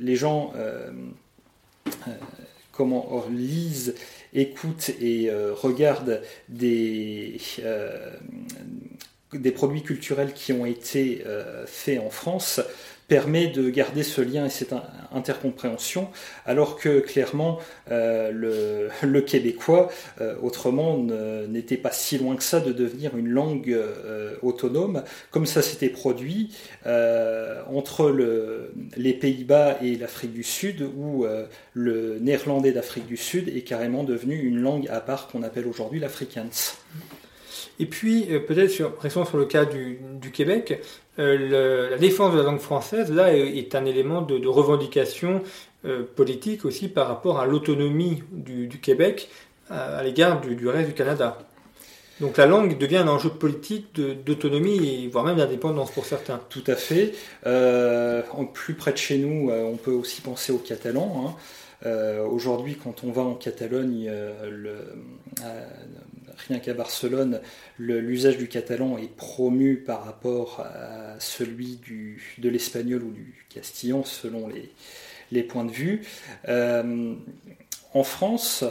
les 0.00 0.16
gens 0.16 0.52
comment 2.72 3.24
lisent, 3.30 3.94
écoutent 4.32 4.90
et 5.00 5.30
regardent 5.52 6.22
des, 6.48 7.38
des 9.32 9.50
produits 9.52 9.82
culturels 9.82 10.32
qui 10.32 10.52
ont 10.52 10.66
été 10.66 11.22
faits 11.66 12.00
en 12.00 12.10
France 12.10 12.60
permet 13.08 13.48
de 13.48 13.68
garder 13.68 14.02
ce 14.02 14.20
lien 14.20 14.46
et 14.46 14.50
cette 14.50 14.74
intercompréhension, 15.12 16.08
alors 16.46 16.76
que 16.76 17.00
clairement 17.00 17.58
euh, 17.90 18.90
le, 19.02 19.20
québécois, 19.20 19.90
euh, 20.20 20.36
autrement, 20.42 20.98
n'était 21.48 21.76
pas 21.76 21.92
si 21.92 22.18
loin 22.18 22.36
que 22.36 22.42
ça 22.42 22.60
de 22.60 22.72
devenir 22.72 23.16
une 23.16 23.28
langue 23.28 23.70
euh, 23.70 24.34
autonome, 24.42 25.02
comme 25.30 25.46
ça 25.46 25.62
s'était 25.62 25.88
produit 25.88 26.50
entre 27.70 28.10
le, 28.10 28.72
les 28.96 29.12
Pays-Bas 29.12 29.78
et 29.82 29.96
l'Afrique 29.96 30.32
du 30.32 30.42
Sud, 30.42 30.82
où 30.96 31.26
le 31.72 32.18
néerlandais 32.18 32.72
d'Afrique 32.72 33.06
du 33.06 33.16
Sud 33.16 33.48
est 33.48 33.62
carrément 33.62 34.04
devenu 34.04 34.36
une 34.36 34.60
langue 34.60 34.88
à 34.88 35.00
part 35.00 35.28
qu'on 35.28 35.42
appelle 35.42 35.66
aujourd'hui 35.66 36.00
l'afrikaans. 36.00 36.76
Et 37.78 37.86
puis, 37.86 38.26
peut-être, 38.46 38.70
sur, 38.70 38.92
sur 39.10 39.36
le 39.36 39.46
cas 39.46 39.64
du 39.64 40.30
Québec, 40.32 40.80
euh, 41.18 41.90
la 41.90 41.98
défense 41.98 42.32
de 42.32 42.38
la 42.38 42.44
langue 42.44 42.60
française, 42.60 43.12
là, 43.12 43.36
est 43.36 43.74
un 43.74 43.84
élément 43.84 44.22
de, 44.22 44.46
revendication 44.46 45.42
euh, 45.84 46.02
politique 46.02 46.64
aussi 46.64 46.88
par 46.88 47.08
rapport 47.08 47.38
à 47.38 47.46
l'autonomie 47.46 48.22
du, 48.32 48.68
Québec 48.80 49.28
à, 49.70 50.02
l'égard 50.02 50.40
du, 50.40 50.68
reste 50.68 50.88
du 50.88 50.94
Canada. 50.94 51.38
Donc 52.20 52.36
la 52.36 52.46
langue 52.46 52.78
devient 52.78 52.98
un 52.98 53.08
enjeu 53.08 53.28
politique 53.28 54.00
d'autonomie, 54.24 55.08
voire 55.08 55.24
même 55.24 55.36
d'indépendance 55.36 55.90
pour 55.90 56.04
certains. 56.04 56.40
Tout 56.48 56.62
à 56.68 56.76
fait. 56.76 57.12
Euh, 57.46 58.22
plus 58.52 58.74
près 58.74 58.92
de 58.92 58.98
chez 58.98 59.18
nous, 59.18 59.50
on 59.50 59.76
peut 59.76 59.92
aussi 59.92 60.20
penser 60.20 60.52
aux 60.52 60.58
Catalans. 60.58 61.26
Hein. 61.26 61.34
Aujourd'hui, 62.30 62.78
quand 62.82 63.04
on 63.04 63.10
va 63.10 63.22
en 63.22 63.34
Catalogne, 63.34 64.10
le, 64.48 64.76
rien 66.48 66.58
qu'à 66.58 66.74
Barcelone, 66.74 67.40
l'usage 67.78 68.36
du 68.38 68.48
catalan 68.48 68.98
est 68.98 69.14
promu 69.14 69.76
par 69.76 70.04
rapport 70.04 70.60
à 70.60 71.18
celui 71.18 71.78
de 72.38 72.48
l'espagnol 72.48 73.02
ou 73.02 73.10
du 73.10 73.46
castillan, 73.48 74.04
selon 74.04 74.48
les, 75.30 75.42
points 75.42 75.64
de 75.64 75.70
vue. 75.70 76.02
Euh, 76.48 77.14
en 77.92 78.04
France, 78.04 78.64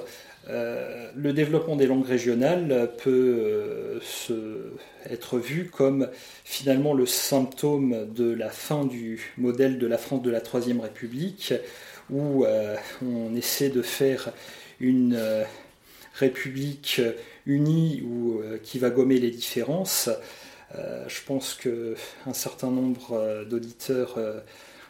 euh, 0.50 1.10
le 1.16 1.34
développement 1.34 1.76
des 1.76 1.88
langues 1.88 2.06
régionales 2.06 2.92
peut 3.04 4.00
euh, 4.30 4.70
être 5.10 5.40
vu 5.40 5.66
comme 5.66 6.10
finalement 6.44 6.94
le 6.94 7.06
symptôme 7.06 8.14
de 8.14 8.32
la 8.32 8.50
fin 8.50 8.86
du 8.86 9.34
modèle 9.38 9.78
de 9.78 9.88
la 9.88 9.98
France 9.98 10.22
de 10.22 10.32
la 10.32 10.42
Troisième 10.42 10.80
République, 10.80 11.54
où 12.10 12.46
on 13.02 13.36
essaie 13.36 13.70
de 13.70 13.82
faire 13.82 14.32
une 14.80 15.18
république 16.14 17.02
unie 17.46 18.04
ou 18.06 18.40
euh, 18.40 18.58
qui 18.62 18.80
va 18.80 18.90
gommer 18.90 19.18
les 19.18 19.32
différences. 19.32 20.10
Euh, 20.76 21.04
je 21.08 21.22
pense 21.26 21.56
qu'un 21.56 22.34
certain 22.34 22.72
nombre 22.72 23.14
euh, 23.14 23.46
d'auditeurs 23.46 24.18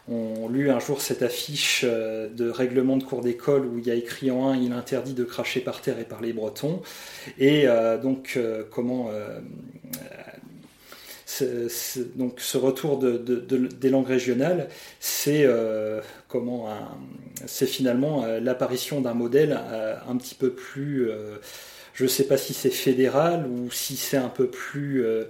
ont 0.09 0.49
lu 0.49 0.69
un 0.69 0.79
jour 0.79 1.01
cette 1.01 1.21
affiche 1.21 1.85
de 1.85 2.49
règlement 2.49 2.97
de 2.97 3.03
cours 3.03 3.21
d'école 3.21 3.65
où 3.65 3.77
il 3.77 3.87
y 3.87 3.91
a 3.91 3.95
écrit 3.95 4.31
en 4.31 4.49
un 4.49 4.57
il 4.57 4.73
interdit 4.73 5.13
de 5.13 5.23
cracher 5.23 5.61
par 5.61 5.79
terre 5.81 5.97
et 5.97 6.03
par 6.03 6.21
les 6.21 6.33
Bretons. 6.33 6.81
Et 7.39 7.67
donc, 8.01 8.37
comment. 8.69 9.09
Donc 12.15 12.39
ce 12.39 12.57
retour 12.57 12.99
de, 12.99 13.17
des 13.17 13.89
langues 13.89 14.07
régionales, 14.07 14.67
c'est 14.99 15.47
c'est 17.45 17.67
finalement 17.67 18.25
l'apparition 18.41 19.01
d'un 19.01 19.13
modèle 19.13 19.59
un 20.07 20.17
petit 20.17 20.35
peu 20.35 20.51
plus 20.51 21.09
je 21.93 22.03
ne 22.03 22.09
sais 22.09 22.25
pas 22.25 22.37
si 22.37 22.53
c'est 22.53 22.71
fédéral 22.71 23.47
ou 23.47 23.71
si 23.71 23.95
c'est 23.95 24.17
un 24.17 24.29
peu 24.29 24.47
plus 24.47 25.05
euh, 25.05 25.25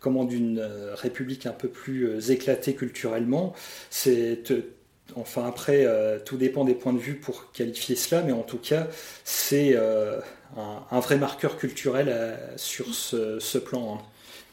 comment 0.00 0.24
d'une 0.24 0.58
euh, 0.58 0.94
république 0.94 1.46
un 1.46 1.52
peu 1.52 1.68
plus 1.68 2.06
euh, 2.06 2.20
éclatée 2.20 2.74
culturellement. 2.74 3.54
Enfin 5.14 5.46
après 5.46 5.86
tout 6.24 6.38
dépend 6.38 6.64
des 6.64 6.74
points 6.74 6.94
de 6.94 6.98
vue 6.98 7.16
pour 7.16 7.52
qualifier 7.52 7.96
cela, 7.96 8.22
mais 8.22 8.32
en 8.32 8.42
tout 8.42 8.56
cas 8.56 8.88
c'est 9.24 9.76
un, 9.76 11.00
vrai 11.00 11.18
marqueur 11.18 11.58
culturel 11.58 12.38
sur 12.56 12.94
ce, 12.94 13.58
plan. 13.58 13.96
Hein. 13.96 14.02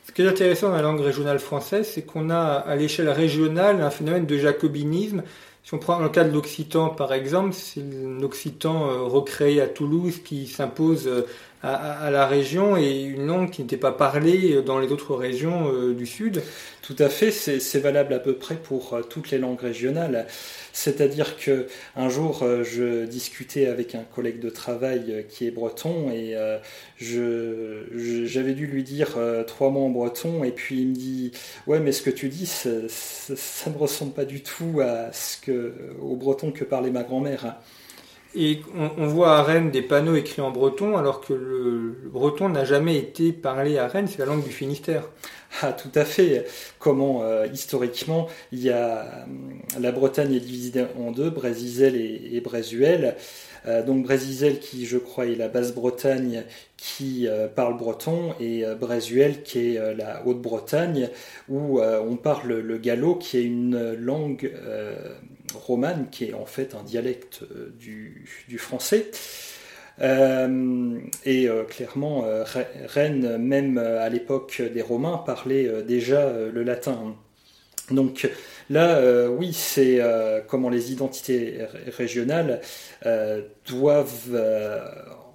Ce 0.09 0.13
qui 0.15 0.23
est 0.23 0.27
intéressant 0.27 0.69
dans 0.69 0.75
la 0.75 0.81
langue 0.81 1.01
régionale 1.01 1.37
française, 1.37 1.87
c'est 1.93 2.01
qu'on 2.01 2.31
a 2.31 2.41
à 2.41 2.75
l'échelle 2.75 3.09
régionale 3.09 3.79
un 3.79 3.91
phénomène 3.91 4.25
de 4.25 4.39
jacobinisme. 4.39 5.21
Si 5.63 5.75
on 5.75 5.77
prend 5.77 5.99
le 5.99 6.09
cas 6.09 6.23
de 6.23 6.33
l'occitan 6.33 6.89
par 6.89 7.13
exemple, 7.13 7.53
c'est 7.53 7.83
l'occitan 8.19 8.89
euh, 8.89 9.01
recréé 9.03 9.61
à 9.61 9.67
Toulouse 9.67 10.17
qui 10.25 10.47
s'impose 10.47 11.07
euh, 11.07 11.27
à, 11.61 12.09
la 12.09 12.25
région 12.25 12.75
et 12.75 13.01
une 13.03 13.27
langue 13.27 13.51
qui 13.51 13.61
n'était 13.61 13.77
pas 13.77 13.91
parlée 13.91 14.63
dans 14.63 14.79
les 14.79 14.91
autres 14.91 15.13
régions 15.13 15.71
euh, 15.71 15.93
du 15.93 16.07
Sud. 16.07 16.41
Tout 16.89 17.03
à 17.03 17.09
fait, 17.09 17.29
c'est 17.29 17.79
valable 17.79 18.15
à 18.15 18.19
peu 18.19 18.33
près 18.33 18.55
pour 18.55 18.95
euh, 18.95 19.03
toutes 19.03 19.29
les 19.29 19.37
langues 19.37 19.59
régionales. 19.59 20.25
C'est-à-dire 20.73 21.37
que 21.37 21.67
un 21.95 22.09
jour, 22.09 22.41
euh, 22.41 22.63
je 22.63 23.05
discutais 23.05 23.67
avec 23.67 23.93
un 23.93 24.03
collègue 24.03 24.39
de 24.39 24.49
travail 24.49 25.27
qui 25.29 25.45
est 25.45 25.51
breton 25.51 26.09
et 26.09 26.35
j'avais 26.99 28.53
dû 28.53 28.65
lui 28.65 28.83
dire 28.83 29.19
trois 29.45 29.69
mots 29.69 29.85
en 29.85 29.89
breton 29.91 30.43
et 30.43 30.51
puis 30.51 30.81
il 30.81 30.87
me 30.87 30.95
dit 30.95 31.31
ouais 31.67 31.79
mais 31.79 31.91
ce 31.91 32.01
que 32.01 32.09
tu 32.09 32.27
dis 32.27 32.47
ça, 32.47 32.69
ne 32.71 33.77
ressemble 33.77 34.13
pas 34.13 34.25
du 34.25 34.41
tout 34.41 34.81
à 34.81 35.13
ce 35.13 35.37
que 35.37 35.73
au 36.01 36.15
breton 36.15 36.51
que 36.51 36.63
parlait 36.63 36.89
ma 36.89 37.03
grand-mère. 37.03 37.59
Et 38.35 38.61
on, 38.75 39.07
voit 39.07 39.37
à 39.37 39.43
Rennes 39.43 39.71
des 39.71 39.81
panneaux 39.81 40.15
écrits 40.15 40.41
en 40.41 40.51
breton, 40.51 40.97
alors 40.97 41.19
que 41.19 41.33
le, 41.33 41.95
breton 42.11 42.49
n'a 42.49 42.63
jamais 42.63 42.95
été 42.97 43.33
parlé 43.33 43.79
à 43.79 43.87
Rennes, 43.87 44.07
c'est 44.07 44.19
la 44.19 44.25
langue 44.25 44.43
du 44.43 44.51
Finistère. 44.51 45.09
Ah, 45.63 45.73
tout 45.73 45.89
à 45.95 46.05
fait. 46.05 46.45
Comment, 46.77 47.23
euh, 47.23 47.47
historiquement, 47.51 48.27
il 48.51 48.59
y 48.59 48.69
a, 48.69 48.99
euh, 48.99 49.25
la 49.79 49.91
Bretagne 49.91 50.33
est 50.35 50.39
divisée 50.39 50.85
en 50.99 51.11
deux, 51.11 51.31
Brésisel 51.31 51.95
et, 51.95 52.29
et 52.33 52.39
Brésuel. 52.39 53.15
Euh, 53.65 53.83
donc 53.83 54.03
Brésisel 54.03 54.59
qui, 54.59 54.85
je 54.85 54.99
crois, 54.99 55.25
est 55.25 55.35
la 55.35 55.47
Basse-Bretagne 55.47 56.43
qui 56.77 57.27
parle 57.55 57.77
breton 57.77 58.33
et 58.39 58.63
Brésuel 58.79 59.43
qui 59.43 59.75
est 59.75 59.95
la 59.97 60.25
Haute-Bretagne 60.25 61.09
où 61.49 61.81
on 61.81 62.15
parle 62.15 62.53
le 62.53 62.77
gallo 62.77 63.15
qui 63.15 63.37
est 63.37 63.43
une 63.43 63.95
langue 63.95 64.49
romane, 65.53 66.07
qui 66.11 66.25
est 66.25 66.33
en 66.33 66.45
fait 66.45 66.75
un 66.75 66.83
dialecte 66.83 67.41
euh, 67.43 67.73
du, 67.77 68.57
français. 68.57 69.11
Euh, 70.01 70.99
et 71.25 71.47
euh, 71.47 71.63
clairement, 71.63 72.23
Rennes, 72.87 73.37
même 73.37 73.77
à 73.77 74.09
l'époque 74.09 74.61
des 74.61 74.81
Romains, 74.81 75.17
parlait 75.17 75.83
déjà 75.83 76.31
le 76.31 76.63
latin. 76.63 77.15
Donc 77.91 78.29
là, 78.69 79.27
oui, 79.29 79.51
c'est 79.51 79.99
comment 80.47 80.69
les 80.69 80.91
identités 80.91 81.65
régionales 81.87 82.61
doivent 83.67 84.39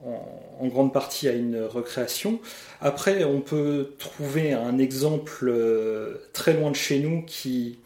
en, 0.04 0.66
grande 0.68 0.92
partie 0.92 1.28
à 1.28 1.32
une 1.32 1.62
recréation. 1.62 2.40
Après, 2.80 3.24
on 3.24 3.40
peut 3.40 3.94
trouver 3.98 4.52
un 4.52 4.78
exemple 4.78 5.52
très 6.32 6.54
loin 6.54 6.70
de 6.70 6.76
chez 6.76 7.00
nous 7.00 7.22
qui 7.22 7.80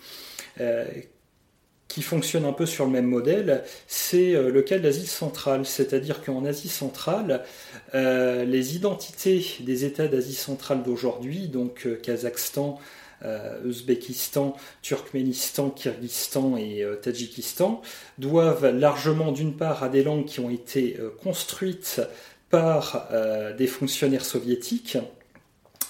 qui 1.88 2.02
fonctionne 2.02 2.44
un 2.44 2.52
peu 2.52 2.66
sur 2.66 2.84
le 2.84 2.90
même 2.90 3.06
modèle, 3.06 3.64
c'est 3.86 4.34
euh, 4.34 4.50
le 4.50 4.62
cas 4.62 4.78
de 4.78 4.84
l'Asie 4.84 5.06
centrale. 5.06 5.64
C'est-à-dire 5.64 6.22
qu'en 6.22 6.44
Asie 6.44 6.68
centrale, 6.68 7.42
euh, 7.94 8.44
les 8.44 8.76
identités 8.76 9.44
des 9.60 9.84
États 9.86 10.06
d'Asie 10.06 10.34
centrale 10.34 10.82
d'aujourd'hui, 10.82 11.48
donc 11.48 11.86
euh, 11.86 11.96
Kazakhstan, 11.96 12.78
Ouzbékistan, 13.66 14.56
Turkménistan, 14.80 15.70
Kyrgyzstan 15.70 16.56
et 16.56 16.86
Tadjikistan, 17.02 17.82
doivent 18.18 18.70
largement 18.70 19.32
d'une 19.32 19.56
part 19.56 19.82
à 19.82 19.88
des 19.88 20.04
langues 20.04 20.24
qui 20.24 20.38
ont 20.38 20.50
été 20.50 20.96
construites 21.20 22.00
par 22.48 23.08
des 23.58 23.66
fonctionnaires 23.66 24.24
soviétiques, 24.24 24.98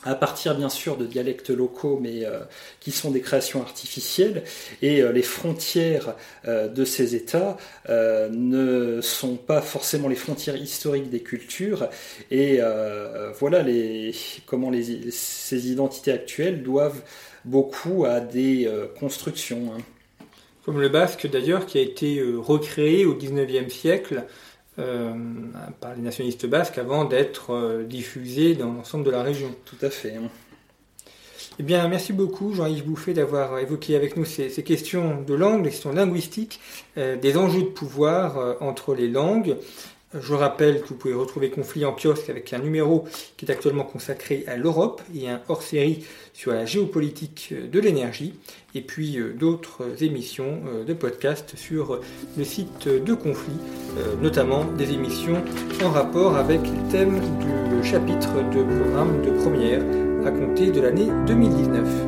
à 0.04 0.14
partir 0.14 0.54
bien 0.54 0.68
sûr 0.68 0.96
de 0.96 1.06
dialectes 1.06 1.50
locaux, 1.50 1.98
mais 2.00 2.24
euh, 2.24 2.40
qui 2.80 2.92
sont 2.92 3.11
des 3.11 3.20
créations 3.20 3.61
artificielles, 3.61 4.44
et 4.80 5.02
euh, 5.02 5.11
les 5.11 5.22
frontières 5.22 6.14
euh, 6.46 6.68
de 6.68 6.84
ces 6.84 7.16
États 7.16 7.56
ne 7.88 9.00
sont 9.00 9.37
pas 9.37 9.61
forcément 9.61 10.08
les 10.08 10.14
frontières 10.14 10.56
historiques 10.56 11.11
des 11.11 11.20
cultures, 11.20 11.88
et 12.30 12.61
voilà 13.38 13.62
les, 13.62 14.14
comment 14.46 14.70
les, 14.70 15.11
ces 15.11 15.70
identités 15.70 16.12
actuelles 16.12 16.62
doivent 16.62 17.02
beaucoup 17.44 18.04
à 18.04 18.20
des 18.20 18.70
constructions. 18.98 19.72
Hein. 19.74 19.80
Comme 20.64 20.80
le 20.80 20.88
basque 20.88 21.28
d'ailleurs, 21.30 21.66
qui 21.66 21.78
a 21.78 21.80
été 21.80 22.22
recréé 22.37 23.06
au 23.06 23.14
XIXe 23.14 23.72
siècle 23.72 24.24
euh, 24.78 25.12
par 25.80 25.94
les 25.96 26.02
nationalistes 26.02 26.46
basques 26.46 26.78
avant 26.78 27.04
d'être 27.04 27.50
euh, 27.50 27.82
diffusé 27.82 28.54
dans 28.54 28.72
l'ensemble 28.72 29.04
de 29.04 29.10
la 29.10 29.22
région. 29.22 29.52
Tout 29.64 29.84
à 29.84 29.90
fait. 29.90 30.14
Eh 31.58 31.62
bien, 31.64 31.88
merci 31.88 32.12
beaucoup 32.12 32.54
Jean-Yves 32.54 32.84
Bouffet 32.84 33.12
d'avoir 33.12 33.58
évoqué 33.58 33.96
avec 33.96 34.16
nous 34.16 34.24
ces, 34.24 34.50
questions 34.62 35.22
de 35.22 35.34
langue, 35.34 35.64
des 35.64 35.70
questions 35.70 35.92
linguistiques, 35.92 36.60
euh, 36.96 37.16
des 37.16 37.36
enjeux 37.36 37.62
de 37.62 37.66
pouvoir 37.66 38.56
entre 38.60 38.94
les 38.94 39.08
langues. 39.08 39.56
Je 40.14 40.32
rappelle 40.32 40.80
que 40.80 40.88
vous 40.88 40.94
pouvez 40.94 41.14
retrouver 41.14 41.50
Conflit 41.50 41.84
en 41.84 41.92
kiosque 41.92 42.30
avec 42.30 42.52
un 42.52 42.58
numéro 42.58 43.06
qui 43.36 43.44
est 43.44 43.50
actuellement 43.50 43.84
consacré 43.84 44.44
à 44.46 44.56
l'Europe 44.56 45.02
et 45.14 45.28
un 45.28 45.42
hors-série 45.48 46.04
sur 46.38 46.53
la 46.53 46.64
géopolitique 46.64 47.53
de 47.53 47.81
l'énergie, 47.81 48.33
et 48.77 48.81
puis 48.81 49.18
euh, 49.18 49.33
d'autres 49.33 50.05
émissions 50.05 50.62
euh, 50.68 50.85
de 50.85 50.94
podcast 50.94 51.55
sur 51.57 52.01
le 52.37 52.44
site 52.44 52.87
de 52.87 53.12
Conflit, 53.12 53.57
euh, 53.98 54.14
notamment 54.22 54.64
des 54.64 54.92
émissions 54.92 55.42
en 55.85 55.90
rapport 55.90 56.37
avec 56.37 56.61
le 56.61 56.92
thème 56.92 57.18
du 57.40 57.83
chapitre 57.83 58.35
de 58.55 58.62
programme 58.62 59.20
de 59.27 59.31
première 59.42 59.83
à 60.24 60.31
compter 60.31 60.70
de 60.70 60.81
l'année 60.81 61.09
2019. 61.27 62.08